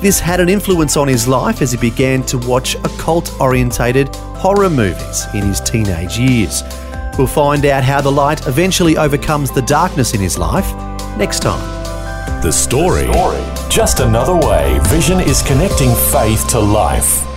This 0.00 0.18
had 0.18 0.40
an 0.40 0.48
influence 0.48 0.96
on 0.96 1.06
his 1.06 1.28
life 1.28 1.60
as 1.60 1.72
he 1.72 1.78
began 1.78 2.22
to 2.24 2.38
watch 2.38 2.76
occult 2.76 3.30
orientated 3.42 4.08
horror 4.16 4.70
movies 4.70 5.26
in 5.34 5.42
his 5.42 5.60
teenage 5.60 6.18
years. 6.18 6.62
We'll 7.18 7.26
find 7.26 7.66
out 7.66 7.84
how 7.84 8.00
the 8.00 8.10
light 8.10 8.46
eventually 8.46 8.96
overcomes 8.96 9.50
the 9.50 9.60
darkness 9.62 10.14
in 10.14 10.20
his 10.20 10.38
life 10.38 10.74
next 11.18 11.40
time. 11.40 11.79
The 12.42 12.50
story. 12.50 13.06
Just 13.68 14.00
another 14.00 14.34
way 14.34 14.80
Vision 14.84 15.20
is 15.20 15.42
connecting 15.42 15.94
faith 16.10 16.48
to 16.48 16.58
life. 16.58 17.29